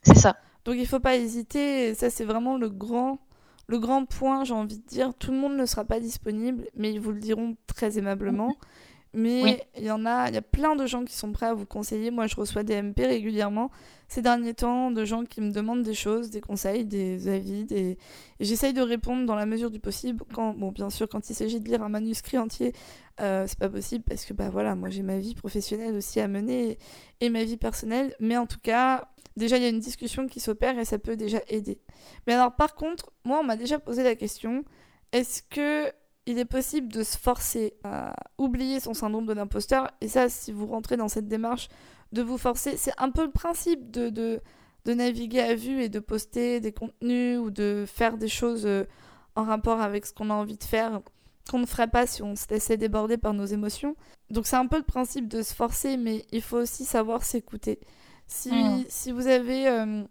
C'est 0.01 0.17
ça. 0.17 0.35
Donc 0.65 0.75
il 0.77 0.87
faut 0.87 0.99
pas 0.99 1.15
hésiter, 1.15 1.89
et 1.89 1.93
ça 1.93 2.09
c'est 2.09 2.25
vraiment 2.25 2.57
le 2.57 2.69
grand, 2.69 3.19
le 3.67 3.79
grand 3.79 4.05
point, 4.05 4.43
j'ai 4.43 4.53
envie 4.53 4.79
de 4.79 4.85
dire. 4.85 5.13
Tout 5.13 5.31
le 5.31 5.37
monde 5.37 5.55
ne 5.55 5.65
sera 5.65 5.85
pas 5.85 5.99
disponible, 5.99 6.65
mais 6.75 6.91
ils 6.91 6.99
vous 6.99 7.11
le 7.11 7.19
diront 7.19 7.55
très 7.67 7.97
aimablement. 7.97 8.55
Mais 9.13 9.43
Oui. 9.43 9.57
il 9.77 9.83
y 9.83 9.91
en 9.91 10.05
a, 10.05 10.27
il 10.29 10.33
y 10.33 10.37
a 10.37 10.41
plein 10.41 10.75
de 10.75 10.85
gens 10.87 11.03
qui 11.05 11.13
sont 11.13 11.31
prêts 11.31 11.45
à 11.45 11.53
vous 11.53 11.65
conseiller. 11.67 12.09
Moi, 12.09 12.25
je 12.27 12.35
reçois 12.35 12.63
des 12.63 12.81
MP 12.81 13.05
régulièrement 13.05 13.69
ces 14.07 14.21
derniers 14.21 14.53
temps, 14.53 14.91
de 14.91 15.05
gens 15.05 15.23
qui 15.23 15.41
me 15.41 15.51
demandent 15.51 15.83
des 15.83 15.93
choses, 15.93 16.29
des 16.29 16.41
conseils, 16.41 16.85
des 16.85 17.27
avis, 17.27 17.65
des... 17.65 17.97
j'essaye 18.39 18.73
de 18.73 18.81
répondre 18.81 19.25
dans 19.25 19.35
la 19.35 19.45
mesure 19.45 19.71
du 19.71 19.79
possible. 19.79 20.23
Quand, 20.33 20.53
bon, 20.53 20.71
bien 20.71 20.89
sûr, 20.91 21.07
quand 21.09 21.29
il 21.29 21.33
s'agit 21.35 21.59
de 21.59 21.67
lire 21.67 21.81
un 21.83 21.89
manuscrit 21.89 22.37
entier, 22.37 22.73
euh, 23.21 23.45
c'est 23.47 23.57
pas 23.57 23.69
possible 23.69 24.03
parce 24.07 24.25
que 24.25 24.33
bah 24.33 24.49
voilà, 24.51 24.75
moi 24.75 24.89
j'ai 24.89 25.03
ma 25.03 25.17
vie 25.19 25.35
professionnelle 25.35 25.95
aussi 25.95 26.19
à 26.19 26.27
mener 26.27 26.71
et, 26.71 26.79
et 27.21 27.29
ma 27.29 27.43
vie 27.43 27.57
personnelle. 27.57 28.15
Mais 28.19 28.37
en 28.37 28.45
tout 28.47 28.59
cas, 28.61 29.07
déjà 29.37 29.57
il 29.57 29.63
y 29.63 29.65
a 29.65 29.69
une 29.69 29.79
discussion 29.79 30.27
qui 30.27 30.39
s'opère 30.39 30.77
et 30.79 30.85
ça 30.85 30.99
peut 30.99 31.15
déjà 31.15 31.39
aider. 31.47 31.79
Mais 32.27 32.33
alors 32.33 32.55
par 32.55 32.75
contre, 32.75 33.11
moi 33.23 33.39
on 33.41 33.43
m'a 33.43 33.55
déjà 33.55 33.79
posé 33.79 34.03
la 34.03 34.15
question 34.15 34.63
est-ce 35.11 35.41
que 35.43 35.91
il 36.25 36.39
est 36.39 36.45
possible 36.45 36.87
de 36.91 37.03
se 37.03 37.17
forcer 37.17 37.73
à 37.83 38.15
oublier 38.37 38.79
son 38.79 38.93
syndrome 38.93 39.25
de 39.25 39.33
l'imposteur 39.33 39.89
Et 40.01 40.07
ça, 40.07 40.29
si 40.29 40.51
vous 40.51 40.67
rentrez 40.67 40.97
dans 40.97 41.09
cette 41.09 41.27
démarche 41.27 41.67
de 42.11 42.21
vous 42.21 42.37
forcer, 42.37 42.77
c'est 42.77 42.93
un 42.97 43.09
peu 43.11 43.23
le 43.25 43.31
principe 43.31 43.91
de, 43.91 44.09
de, 44.09 44.39
de 44.85 44.93
naviguer 44.93 45.41
à 45.41 45.55
vue 45.55 45.81
et 45.83 45.89
de 45.89 45.99
poster 45.99 46.59
des 46.59 46.71
contenus 46.71 47.39
ou 47.39 47.49
de 47.51 47.85
faire 47.87 48.17
des 48.17 48.27
choses 48.29 48.65
euh, 48.65 48.85
en 49.35 49.43
rapport 49.43 49.81
avec 49.81 50.05
ce 50.05 50.13
qu'on 50.13 50.29
a 50.29 50.33
envie 50.33 50.57
de 50.57 50.63
faire 50.63 51.01
qu'on 51.49 51.59
ne 51.59 51.65
ferait 51.65 51.89
pas 51.89 52.07
si 52.07 52.23
on 52.23 52.35
se 52.37 52.45
laissait 52.49 52.77
déborder 52.77 53.17
par 53.17 53.33
nos 53.33 53.45
émotions. 53.45 53.95
Donc 54.29 54.47
c'est 54.47 54.55
un 54.55 54.67
peu 54.67 54.77
le 54.77 54.83
principe 54.83 55.27
de 55.27 55.41
se 55.41 55.53
forcer, 55.53 55.97
mais 55.97 56.25
il 56.31 56.41
faut 56.41 56.57
aussi 56.57 56.85
savoir 56.85 57.23
s'écouter. 57.23 57.79
Si, 58.27 58.85
si 58.89 59.11
vous 59.11 59.27
avez. 59.27 59.67
euh, 59.67 60.03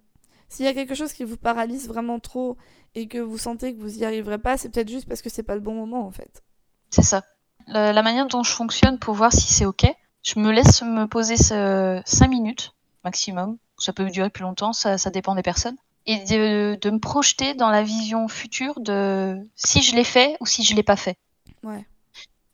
S'il 0.53 0.67
y 0.67 0.69
a 0.69 0.75
quelque 0.75 0.95
chose 0.95 1.15
qui 1.15 1.25
vous 1.25 1.39
paralyse 1.39 1.89
vraiment 1.89 2.21
trop 2.21 2.59
et 2.95 3.09
que 3.09 3.17
vous 3.17 3.39
sentez 3.39 3.75
que 3.75 3.81
vous 3.81 3.99
y 3.99 4.05
arriverez 4.05 4.37
pas, 4.37 4.59
c'est 4.59 4.69
peut-être 4.69 4.91
juste 4.91 5.09
parce 5.09 5.23
que 5.23 5.31
c'est 5.31 5.43
pas 5.43 5.55
le 5.55 5.63
bon 5.63 5.75
moment 5.75 6.07
en 6.07 6.11
fait. 6.11 6.43
C'est 6.91 7.03
ça. 7.03 7.23
La, 7.69 7.95
la 7.95 8.03
manière 8.03 8.27
dont 8.27 8.43
je 8.43 8.53
fonctionne 8.53 8.99
pour 8.99 9.15
voir 9.15 9.33
si 9.33 9.51
c'est 9.51 9.65
OK, 9.65 9.87
je 10.23 10.39
me 10.39 10.53
laisse 10.53 10.83
me 10.83 11.07
poser 11.07 11.39
5 11.39 12.05
minutes 12.29 12.75
maximum. 13.03 13.57
Ça 13.79 13.95
peut 13.95 14.05
durer 14.11 14.29
plus 14.29 14.43
longtemps, 14.43 14.75
ça, 14.75 14.99
ça 14.99 15.09
dépend 15.09 15.35
des 15.35 15.43
personnes. 15.43 15.79
Et 16.05 16.19
de, 16.19 16.79
de 16.79 16.91
me 16.91 16.99
projeter 16.99 17.55
dans 17.55 17.71
la 17.71 17.83
vision 17.83 18.29
future 18.29 18.79
de 18.79 19.39
si 19.55 19.81
je 19.81 19.97
l'ai 19.97 20.05
fait 20.05 20.37
ou 20.41 20.47
si 20.47 20.65
je 20.65 20.77
l'ai 20.77 20.83
pas 20.83 20.97
fait. 20.97 21.17
Ouais. 21.63 21.87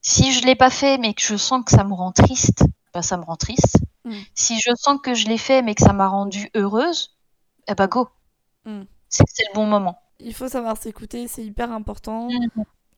Si 0.02 0.32
je 0.32 0.46
l'ai 0.46 0.54
pas 0.54 0.70
fait 0.70 0.98
mais 0.98 1.14
que 1.14 1.22
je 1.22 1.34
sens 1.34 1.64
que 1.64 1.72
ça 1.72 1.82
me 1.82 1.94
rend 1.94 2.12
triste, 2.12 2.62
bah 2.94 3.02
ça 3.02 3.16
me 3.16 3.24
rend 3.24 3.36
triste. 3.36 3.78
Mm. 4.04 4.12
Si 4.36 4.60
je 4.60 4.70
sens 4.76 5.00
que 5.02 5.14
je 5.14 5.26
l'ai 5.26 5.36
fait 5.36 5.62
mais 5.62 5.74
que 5.74 5.82
ça 5.82 5.92
m'a 5.92 6.06
rendue 6.06 6.48
heureuse, 6.54 7.17
eh 7.68 7.74
bah 7.74 7.86
go. 7.86 8.08
Mm. 8.64 8.82
C'est 9.08 9.24
le 9.48 9.54
bon 9.54 9.66
moment. 9.66 9.98
Il 10.20 10.34
faut 10.34 10.48
savoir 10.48 10.76
s'écouter, 10.76 11.28
c'est 11.28 11.44
hyper 11.44 11.70
important. 11.72 12.28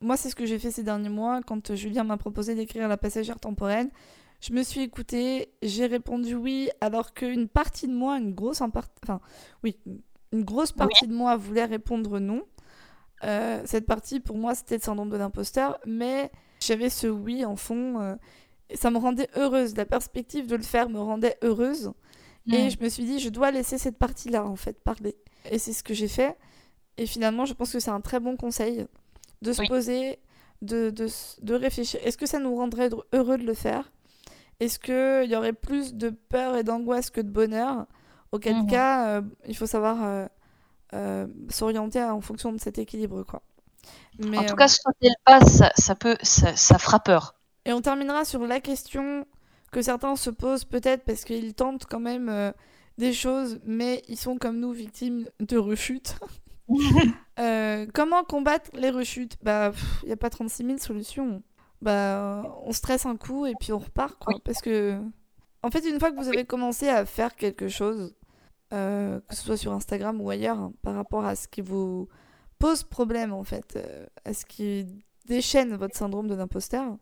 Moi, 0.00 0.16
c'est 0.16 0.30
ce 0.30 0.34
que 0.34 0.46
j'ai 0.46 0.58
fait 0.58 0.70
ces 0.70 0.82
derniers 0.82 1.10
mois 1.10 1.40
quand 1.46 1.74
Julien 1.74 2.04
m'a 2.04 2.16
proposé 2.16 2.54
d'écrire 2.54 2.88
La 2.88 2.96
passagère 2.96 3.38
temporelle. 3.38 3.90
Je 4.40 4.54
me 4.54 4.62
suis 4.62 4.80
écoutée, 4.80 5.52
j'ai 5.60 5.84
répondu 5.84 6.34
oui, 6.34 6.70
alors 6.80 7.12
qu'une 7.12 7.46
partie 7.46 7.86
de 7.86 7.92
moi, 7.92 8.16
une 8.16 8.32
grosse, 8.32 8.62
enfin, 8.62 9.20
oui, 9.62 9.76
une 10.32 10.44
grosse 10.44 10.72
partie 10.72 11.06
de 11.06 11.12
moi 11.12 11.36
voulait 11.36 11.66
répondre 11.66 12.18
non. 12.18 12.42
Euh, 13.22 13.60
cette 13.66 13.86
partie, 13.86 14.18
pour 14.18 14.38
moi, 14.38 14.54
c'était 14.54 14.76
le 14.76 14.82
syndrome 14.82 15.10
de 15.10 15.18
l'imposteur, 15.18 15.78
mais 15.84 16.32
j'avais 16.60 16.88
ce 16.88 17.06
oui 17.06 17.44
en 17.44 17.56
fond. 17.56 18.00
euh, 18.00 18.16
et 18.70 18.76
ça 18.76 18.90
me 18.90 18.98
rendait 18.98 19.28
heureuse. 19.36 19.76
La 19.76 19.84
perspective 19.84 20.46
de 20.46 20.56
le 20.56 20.62
faire 20.62 20.88
me 20.88 21.00
rendait 21.00 21.36
heureuse. 21.42 21.92
Et 22.52 22.70
je 22.70 22.78
me 22.80 22.88
suis 22.88 23.04
dit, 23.04 23.18
je 23.20 23.28
dois 23.28 23.50
laisser 23.50 23.78
cette 23.78 23.98
partie-là, 23.98 24.44
en 24.44 24.56
fait, 24.56 24.80
parler. 24.82 25.16
Et 25.50 25.58
c'est 25.58 25.72
ce 25.72 25.82
que 25.82 25.94
j'ai 25.94 26.08
fait. 26.08 26.36
Et 26.96 27.06
finalement, 27.06 27.44
je 27.46 27.54
pense 27.54 27.72
que 27.72 27.80
c'est 27.80 27.90
un 27.90 28.00
très 28.00 28.20
bon 28.20 28.36
conseil 28.36 28.86
de 29.42 29.52
se 29.52 29.60
Oui. 29.62 29.68
poser, 29.68 30.18
de, 30.62 30.90
de, 30.90 31.54
réfléchir. 31.54 32.00
Est-ce 32.04 32.18
que 32.18 32.26
ça 32.26 32.38
nous 32.38 32.54
rendrait 32.56 32.88
dr- 32.90 33.04
heureux 33.14 33.38
de 33.38 33.44
le 33.44 33.54
faire? 33.54 33.90
Est-ce 34.60 34.78
qu'il 34.78 35.30
y 35.30 35.36
aurait 35.36 35.54
plus 35.54 35.94
de 35.94 36.10
peur 36.10 36.56
et 36.56 36.64
d'angoisse 36.64 37.10
que 37.10 37.20
de 37.20 37.30
bonheur? 37.30 37.86
Auquel 38.32 38.56
Mhm. 38.56 38.66
cas, 38.66 39.08
euh, 39.18 39.22
il 39.48 39.56
faut 39.56 39.66
savoir 39.66 40.04
euh, 40.04 40.26
euh, 40.94 41.26
s'orienter 41.48 42.02
en 42.02 42.20
fonction 42.20 42.52
de 42.52 42.60
cet 42.60 42.78
équilibre, 42.78 43.22
quoi. 43.24 43.42
Mais, 44.18 44.38
En 44.38 44.44
tout 44.44 44.56
cas, 44.56 44.68
sauter 44.68 45.08
le 45.08 45.14
pas, 45.24 45.40
ça, 45.40 45.72
ça 45.76 45.94
peut, 45.94 46.16
ça, 46.22 46.54
ça 46.56 46.78
fera 46.78 47.00
peur. 47.00 47.34
Et 47.64 47.72
on 47.72 47.80
terminera 47.80 48.24
sur 48.24 48.46
la 48.46 48.60
question 48.60 49.26
que 49.70 49.82
certains 49.82 50.16
se 50.16 50.30
posent 50.30 50.64
peut-être 50.64 51.04
parce 51.04 51.24
qu'ils 51.24 51.54
tentent 51.54 51.86
quand 51.86 52.00
même 52.00 52.28
euh, 52.28 52.52
des 52.98 53.12
choses, 53.12 53.60
mais 53.64 54.02
ils 54.08 54.18
sont 54.18 54.36
comme 54.36 54.58
nous 54.58 54.72
victimes 54.72 55.26
de 55.40 55.56
rechutes. 55.56 56.16
Euh, 57.40 57.86
comment 57.94 58.22
combattre 58.22 58.70
les 58.74 58.90
rechutes? 58.90 59.36
Bah, 59.42 59.72
il 60.02 60.06
n'y 60.06 60.12
a 60.12 60.16
pas 60.16 60.28
36 60.28 60.66
000 60.66 60.78
solutions. 60.78 61.42
Bah, 61.80 62.42
on 62.64 62.70
stresse 62.72 63.06
un 63.06 63.16
coup 63.16 63.46
et 63.46 63.54
puis 63.58 63.72
on 63.72 63.78
repart, 63.78 64.18
quoi. 64.18 64.34
Oui. 64.34 64.42
Parce 64.44 64.60
que, 64.60 65.00
en 65.62 65.70
fait, 65.70 65.88
une 65.88 65.98
fois 65.98 66.12
que 66.12 66.16
vous 66.16 66.28
avez 66.28 66.44
commencé 66.44 66.88
à 66.88 67.06
faire 67.06 67.34
quelque 67.34 67.66
chose, 67.66 68.14
euh, 68.74 69.20
que 69.26 69.34
ce 69.34 69.42
soit 69.42 69.56
sur 69.56 69.72
Instagram 69.72 70.20
ou 70.20 70.28
ailleurs, 70.28 70.58
hein, 70.58 70.72
par 70.82 70.94
rapport 70.94 71.24
à 71.24 71.34
ce 71.34 71.48
qui 71.48 71.62
vous 71.62 72.08
pose 72.58 72.84
problème, 72.84 73.32
en 73.32 73.42
fait, 73.42 73.78
à 74.26 74.34
ce 74.34 74.44
qui 74.44 75.02
déchaîne 75.26 75.74
votre 75.74 75.96
syndrome 75.96 76.28
de 76.28 76.34
l'imposteur, 76.34 76.98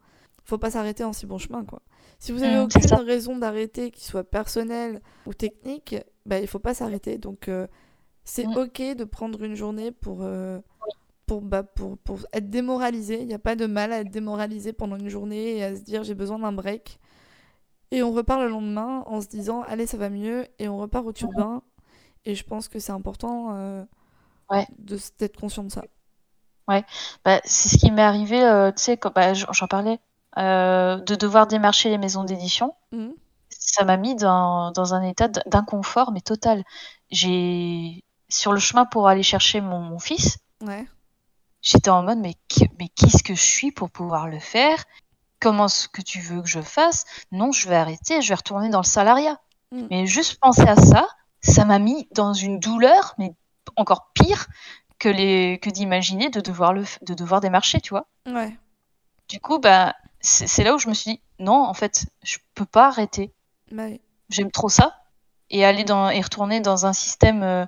faut 0.49 0.59
pas 0.59 0.71
s'arrêter 0.73 1.05
en 1.05 1.13
si 1.15 1.27
bon 1.27 1.39
chemin, 1.39 1.65
quoi. 1.65 1.83
Si 2.19 2.33
vous 2.33 2.43
avez 2.45 2.59
Mm, 2.59 2.59
aucune 2.59 2.99
raison 3.01 3.37
d'arrêter, 3.39 3.91
qui 3.93 4.05
soit 4.05 4.25
personnelle 4.25 5.03
ou 5.27 5.35
technique, 5.35 5.97
bah, 6.27 6.41
il 6.41 6.49
faut 6.49 6.59
pas 6.61 6.75
s'arrêter. 6.75 7.19
Donc, 7.19 7.49
euh, 7.49 7.67
c'est 8.25 8.49
Mm. 8.49 8.57
ok 8.57 8.83
de 8.97 9.05
prendre 9.05 9.43
une 9.45 9.55
journée 9.57 9.93
pour, 9.93 10.21
euh, 10.23 10.61
pour, 11.27 11.43
bah, 11.43 11.63
pour, 11.65 11.99
pour 11.99 12.21
être 12.33 12.51
démoralisé. 12.51 13.21
Il 13.23 13.27
n'y 13.29 13.35
a 13.35 13.39
pas 13.41 13.57
de 13.57 13.67
mal 13.67 13.93
à 13.93 14.01
être 14.01 14.11
démoralisé 14.11 14.73
pendant 14.75 14.97
une 14.97 15.09
journée 15.11 15.59
et 15.59 15.65
à 15.65 15.77
se 15.77 15.83
dire 15.83 16.05
j'ai 16.05 16.15
besoin 16.15 16.39
d'un 16.41 16.53
break. 16.53 17.01
Et 17.91 18.03
on 18.03 18.13
repart 18.13 18.41
le 18.43 18.49
lendemain 18.49 19.03
en 19.07 19.21
se 19.21 19.29
disant 19.29 19.63
allez, 19.63 19.87
ça 19.87 19.97
va 19.99 20.11
mieux. 20.11 20.47
Et 20.59 20.69
on 20.69 20.79
repart 20.79 21.07
au 21.07 21.13
turbin. 21.13 21.63
Et 22.27 22.35
je 22.37 22.45
pense 22.45 22.69
que 22.69 22.79
c'est 22.81 22.93
important 22.93 23.55
euh, 23.57 23.85
Ouais. 24.51 24.67
d'être 25.19 25.37
conscient 25.39 25.65
de 25.65 25.71
ça. 25.71 25.85
Bah, 27.25 27.41
c'est 27.45 27.69
ce 27.69 27.79
qui 27.79 27.91
m'est 27.91 28.03
arrivé, 28.03 28.43
euh, 28.43 28.71
tu 28.73 28.83
sais, 28.83 28.97
quand 28.97 29.13
bah, 29.15 29.33
j'en 29.35 29.67
parlais, 29.69 29.99
de 30.39 31.15
devoir 31.15 31.47
démarcher 31.47 31.91
les 31.91 31.99
maisons 31.99 32.25
d'édition. 32.25 32.75
Mhm. 32.93 33.13
Ça 33.51 33.85
m'a 33.85 33.97
mis 33.97 34.15
dans, 34.15 34.71
dans 34.73 34.95
un 34.95 35.03
état 35.03 35.29
d'inconfort, 35.29 36.13
mais 36.13 36.21
total. 36.21 36.65
J'ai, 37.11 38.05
sur 38.29 38.53
le 38.53 38.59
chemin 38.61 38.85
pour 38.85 39.09
aller 39.09 39.23
chercher 39.23 39.61
mon, 39.61 39.81
mon 39.81 39.99
fils, 39.99 40.39
Ouais. 40.65 40.87
j'étais 41.63 41.91
en 41.91 42.03
mode, 42.03 42.19
mais, 42.19 42.35
mais 42.79 42.89
qu'est-ce 42.89 43.23
que 43.23 43.35
je 43.35 43.43
suis 43.43 43.73
pour 43.73 43.91
pouvoir 43.91 44.29
le 44.29 44.39
faire? 44.39 44.85
Comment 45.41 45.67
est-ce 45.67 45.89
que 45.89 46.03
tu 46.03 46.21
veux 46.21 46.43
que 46.43 46.49
je 46.49 46.61
fasse? 46.61 47.05
Non, 47.31 47.53
je 47.53 47.69
vais 47.69 47.77
arrêter, 47.77 48.21
je 48.23 48.29
vais 48.29 48.35
retourner 48.35 48.69
dans 48.71 48.81
le 48.81 48.87
salariat. 48.87 49.41
Mm. 49.73 49.87
Mais 49.91 50.07
juste 50.07 50.39
penser 50.41 50.67
à 50.67 50.77
ça, 50.77 51.07
ça 51.41 51.65
m'a 51.65 51.79
mis 51.79 52.09
dans 52.13 52.33
une 52.33 52.59
douleur, 52.59 53.15
mais 53.19 53.33
encore 53.77 54.11
pire 54.15 54.47
que 54.99 55.09
les, 55.09 55.59
que 55.61 55.71
d'imaginer 55.71 56.29
de 56.31 56.41
devoir 56.41 56.73
le, 56.73 56.85
de 57.03 57.15
devoir 57.15 57.41
démarcher, 57.41 57.81
tu 57.81 57.91
vois. 57.91 58.07
Ouais. 58.27 58.57
Du 59.29 59.41
coup, 59.41 59.59
bah, 59.59 59.95
c'est 60.21 60.65
là 60.65 60.75
où 60.75 60.79
je 60.79 60.89
me 60.89 60.95
suis 60.95 61.13
dit, 61.13 61.21
non, 61.39 61.65
en 61.65 61.75
fait, 61.75 62.07
je 62.23 62.39
peux 62.55 62.65
pas 62.65 62.89
arrêter. 62.89 63.33
Bah 63.71 63.85
oui. 63.87 64.01
J'aime 64.31 64.51
trop 64.51 64.69
ça. 64.69 64.97
Et 65.51 65.65
aller 65.65 65.85
dans, 65.85 66.11
et 66.11 66.21
retourner 66.21 66.61
dans 66.61 66.87
un 66.87 66.93
système 66.93 67.43
euh, 67.43 67.65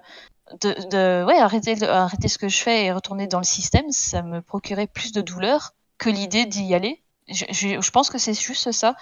de, 0.61 0.75
de, 0.91 1.25
ouais, 1.25 1.39
arrêter, 1.39 1.83
arrêter 1.83 2.29
ce 2.29 2.39
que 2.39 2.49
je 2.49 2.59
fais 2.59 2.85
et 2.85 2.93
retourner 2.93 3.27
dans 3.27 3.39
le 3.39 3.45
système, 3.45 3.91
ça 3.91 4.23
me 4.23 4.43
procurait 4.43 4.87
plus 4.87 5.13
de 5.13 5.21
douleur 5.21 5.73
que 5.97 6.11
l'idée 6.11 6.45
d'y 6.45 6.75
aller. 6.75 7.03
Je, 7.29 7.45
je, 7.51 7.81
je 7.81 7.91
pense 7.91 8.11
que 8.11 8.19
c'est 8.19 8.35
juste 8.35 8.73
ça. 8.73 8.97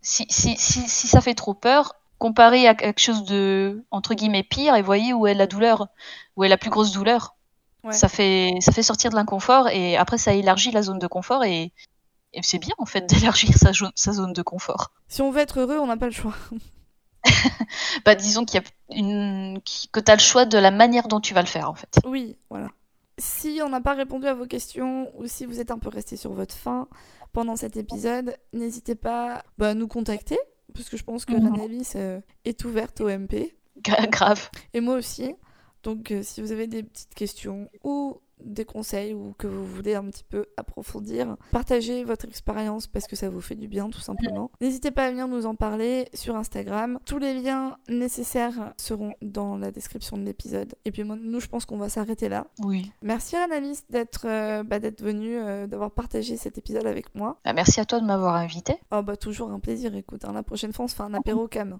Si, 0.00 0.26
si, 0.30 0.56
si, 0.56 0.88
si 0.88 1.06
ça 1.06 1.20
fait 1.20 1.34
trop 1.34 1.54
peur, 1.54 1.94
comparez 2.18 2.66
à 2.66 2.74
quelque 2.74 3.00
chose 3.00 3.24
de, 3.24 3.84
entre 3.90 4.14
guillemets, 4.14 4.42
pire 4.42 4.74
et 4.74 4.82
voyez 4.82 5.12
où 5.12 5.26
est 5.26 5.34
la 5.34 5.46
douleur, 5.46 5.88
où 6.36 6.44
est 6.44 6.48
la 6.48 6.56
plus 6.56 6.70
grosse 6.70 6.92
douleur. 6.92 7.36
Ouais. 7.84 7.92
Ça 7.92 8.08
fait, 8.08 8.54
ça 8.60 8.72
fait 8.72 8.82
sortir 8.82 9.10
de 9.10 9.16
l'inconfort 9.16 9.68
et 9.68 9.96
après 9.96 10.16
ça 10.16 10.32
élargit 10.32 10.70
la 10.70 10.82
zone 10.82 10.98
de 10.98 11.06
confort 11.06 11.44
et, 11.44 11.70
et 12.34 12.42
c'est 12.42 12.58
bien 12.58 12.74
en 12.78 12.86
fait 12.86 13.06
d'élargir 13.06 13.50
sa, 13.56 14.12
zone 14.12 14.32
de 14.32 14.42
confort. 14.42 14.90
Si 15.08 15.22
on 15.22 15.30
veut 15.30 15.40
être 15.40 15.60
heureux, 15.60 15.78
on 15.78 15.86
n'a 15.86 15.96
pas 15.96 16.06
le 16.06 16.12
choix. 16.12 16.34
Bah 18.04 18.14
disons 18.14 18.44
qu'il 18.44 18.60
y 18.60 18.64
a 18.64 18.98
une, 18.98 19.58
que 19.92 20.00
tu 20.00 20.10
as 20.10 20.14
le 20.14 20.20
choix 20.20 20.44
de 20.44 20.58
la 20.58 20.70
manière 20.70 21.08
dont 21.08 21.20
tu 21.20 21.32
vas 21.32 21.40
le 21.40 21.46
faire 21.46 21.70
en 21.70 21.74
fait. 21.74 21.98
Oui, 22.04 22.36
voilà. 22.50 22.68
Si 23.16 23.60
on 23.64 23.70
n'a 23.70 23.80
pas 23.80 23.94
répondu 23.94 24.26
à 24.26 24.34
vos 24.34 24.46
questions 24.46 25.10
ou 25.16 25.26
si 25.26 25.46
vous 25.46 25.60
êtes 25.60 25.70
un 25.70 25.78
peu 25.78 25.88
resté 25.88 26.16
sur 26.16 26.32
votre 26.32 26.54
faim 26.54 26.86
pendant 27.32 27.56
cet 27.56 27.76
épisode, 27.76 28.36
n'hésitez 28.52 28.94
pas 28.94 29.42
bah, 29.56 29.70
à 29.70 29.74
nous 29.74 29.88
contacter, 29.88 30.38
parce 30.74 30.88
que 30.88 30.96
je 30.96 31.04
pense 31.04 31.24
que 31.24 31.32
l'analyse 31.32 31.92
euh, 31.96 32.20
est 32.44 32.64
ouverte 32.64 33.00
au 33.00 33.08
MP, 33.08 33.56
Gra- 33.82 34.08
grave. 34.10 34.50
et 34.74 34.80
moi 34.80 34.96
aussi. 34.96 35.34
Donc 35.82 36.10
euh, 36.10 36.22
si 36.22 36.40
vous 36.42 36.52
avez 36.52 36.66
des 36.66 36.82
petites 36.82 37.14
questions 37.14 37.70
ou 37.84 38.20
des 38.44 38.64
conseils 38.64 39.14
ou 39.14 39.34
que 39.38 39.46
vous 39.46 39.64
voulez 39.64 39.94
un 39.94 40.04
petit 40.04 40.24
peu 40.24 40.46
approfondir, 40.56 41.36
partagez 41.50 42.04
votre 42.04 42.26
expérience 42.26 42.86
parce 42.86 43.06
que 43.06 43.16
ça 43.16 43.28
vous 43.28 43.40
fait 43.40 43.54
du 43.54 43.68
bien 43.68 43.88
tout 43.90 44.00
simplement. 44.00 44.50
N'hésitez 44.60 44.90
pas 44.90 45.04
à 45.04 45.10
venir 45.10 45.28
nous 45.28 45.46
en 45.46 45.54
parler 45.54 46.08
sur 46.14 46.36
Instagram. 46.36 46.98
Tous 47.04 47.18
les 47.18 47.34
liens 47.34 47.76
nécessaires 47.88 48.72
seront 48.76 49.14
dans 49.22 49.56
la 49.56 49.70
description 49.70 50.16
de 50.16 50.22
l'épisode. 50.22 50.74
Et 50.84 50.90
puis 50.90 51.04
moi, 51.04 51.16
nous, 51.20 51.40
je 51.40 51.48
pense 51.48 51.64
qu'on 51.64 51.78
va 51.78 51.88
s'arrêter 51.88 52.28
là. 52.28 52.46
Oui. 52.62 52.92
Merci 53.02 53.36
Annalise 53.36 53.84
d'être 53.90 54.26
euh, 54.26 54.62
bah, 54.62 54.78
d'être 54.78 55.02
venue, 55.02 55.36
euh, 55.36 55.66
d'avoir 55.66 55.90
partagé 55.90 56.36
cet 56.36 56.58
épisode 56.58 56.86
avec 56.86 57.14
moi. 57.14 57.38
Bah, 57.44 57.52
merci 57.52 57.80
à 57.80 57.84
toi 57.84 58.00
de 58.00 58.06
m'avoir 58.06 58.36
invité. 58.36 58.76
Oh 58.90 59.02
bah 59.02 59.16
toujours 59.16 59.50
un 59.50 59.60
plaisir, 59.60 59.94
écoute, 59.94 60.24
hein, 60.24 60.32
la 60.32 60.42
prochaine 60.42 60.72
fois 60.72 60.84
on 60.84 60.88
se 60.88 60.94
fait 60.94 61.02
un 61.02 61.14
apéro 61.14 61.48
cam. 61.48 61.78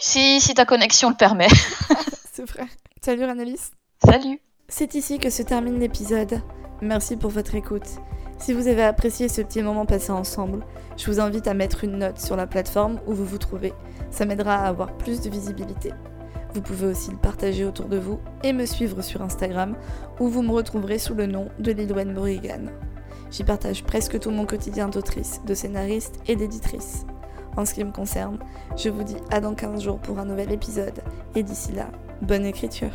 Si, 0.00 0.40
si 0.40 0.54
ta 0.54 0.64
connexion 0.64 1.10
le 1.10 1.16
permet. 1.16 1.48
C'est 2.32 2.48
vrai. 2.48 2.66
Salut 3.02 3.24
Annalise. 3.24 3.72
Salut. 4.04 4.40
C'est 4.70 4.94
ici 4.94 5.18
que 5.18 5.30
se 5.30 5.42
termine 5.42 5.80
l'épisode. 5.80 6.42
Merci 6.82 7.16
pour 7.16 7.30
votre 7.30 7.54
écoute. 7.54 7.88
Si 8.36 8.52
vous 8.52 8.68
avez 8.68 8.82
apprécié 8.82 9.26
ce 9.26 9.40
petit 9.40 9.62
moment 9.62 9.86
passé 9.86 10.12
ensemble, 10.12 10.62
je 10.98 11.10
vous 11.10 11.20
invite 11.20 11.48
à 11.48 11.54
mettre 11.54 11.84
une 11.84 11.96
note 11.96 12.20
sur 12.20 12.36
la 12.36 12.46
plateforme 12.46 13.00
où 13.06 13.14
vous 13.14 13.24
vous 13.24 13.38
trouvez. 13.38 13.72
Ça 14.10 14.26
m'aidera 14.26 14.56
à 14.56 14.68
avoir 14.68 14.92
plus 14.98 15.22
de 15.22 15.30
visibilité. 15.30 15.94
Vous 16.52 16.60
pouvez 16.60 16.86
aussi 16.86 17.10
le 17.10 17.16
partager 17.16 17.64
autour 17.64 17.86
de 17.86 17.96
vous 17.96 18.20
et 18.44 18.52
me 18.52 18.66
suivre 18.66 19.00
sur 19.00 19.22
Instagram 19.22 19.74
où 20.20 20.28
vous 20.28 20.42
me 20.42 20.52
retrouverez 20.52 20.98
sous 20.98 21.14
le 21.14 21.24
nom 21.24 21.48
de 21.58 21.72
Lilwen 21.72 22.12
Morrigan. 22.12 22.66
J'y 23.30 23.44
partage 23.44 23.84
presque 23.84 24.20
tout 24.20 24.30
mon 24.30 24.44
quotidien 24.44 24.90
d'autrice, 24.90 25.40
de 25.46 25.54
scénariste 25.54 26.20
et 26.26 26.36
d'éditrice. 26.36 27.06
En 27.56 27.64
ce 27.64 27.72
qui 27.72 27.84
me 27.84 27.90
concerne, 27.90 28.38
je 28.76 28.90
vous 28.90 29.02
dis 29.02 29.16
à 29.30 29.40
dans 29.40 29.54
15 29.54 29.82
jours 29.82 29.98
pour 29.98 30.18
un 30.18 30.26
nouvel 30.26 30.52
épisode 30.52 31.00
et 31.34 31.42
d'ici 31.42 31.72
là, 31.72 31.90
bonne 32.20 32.44
écriture. 32.44 32.92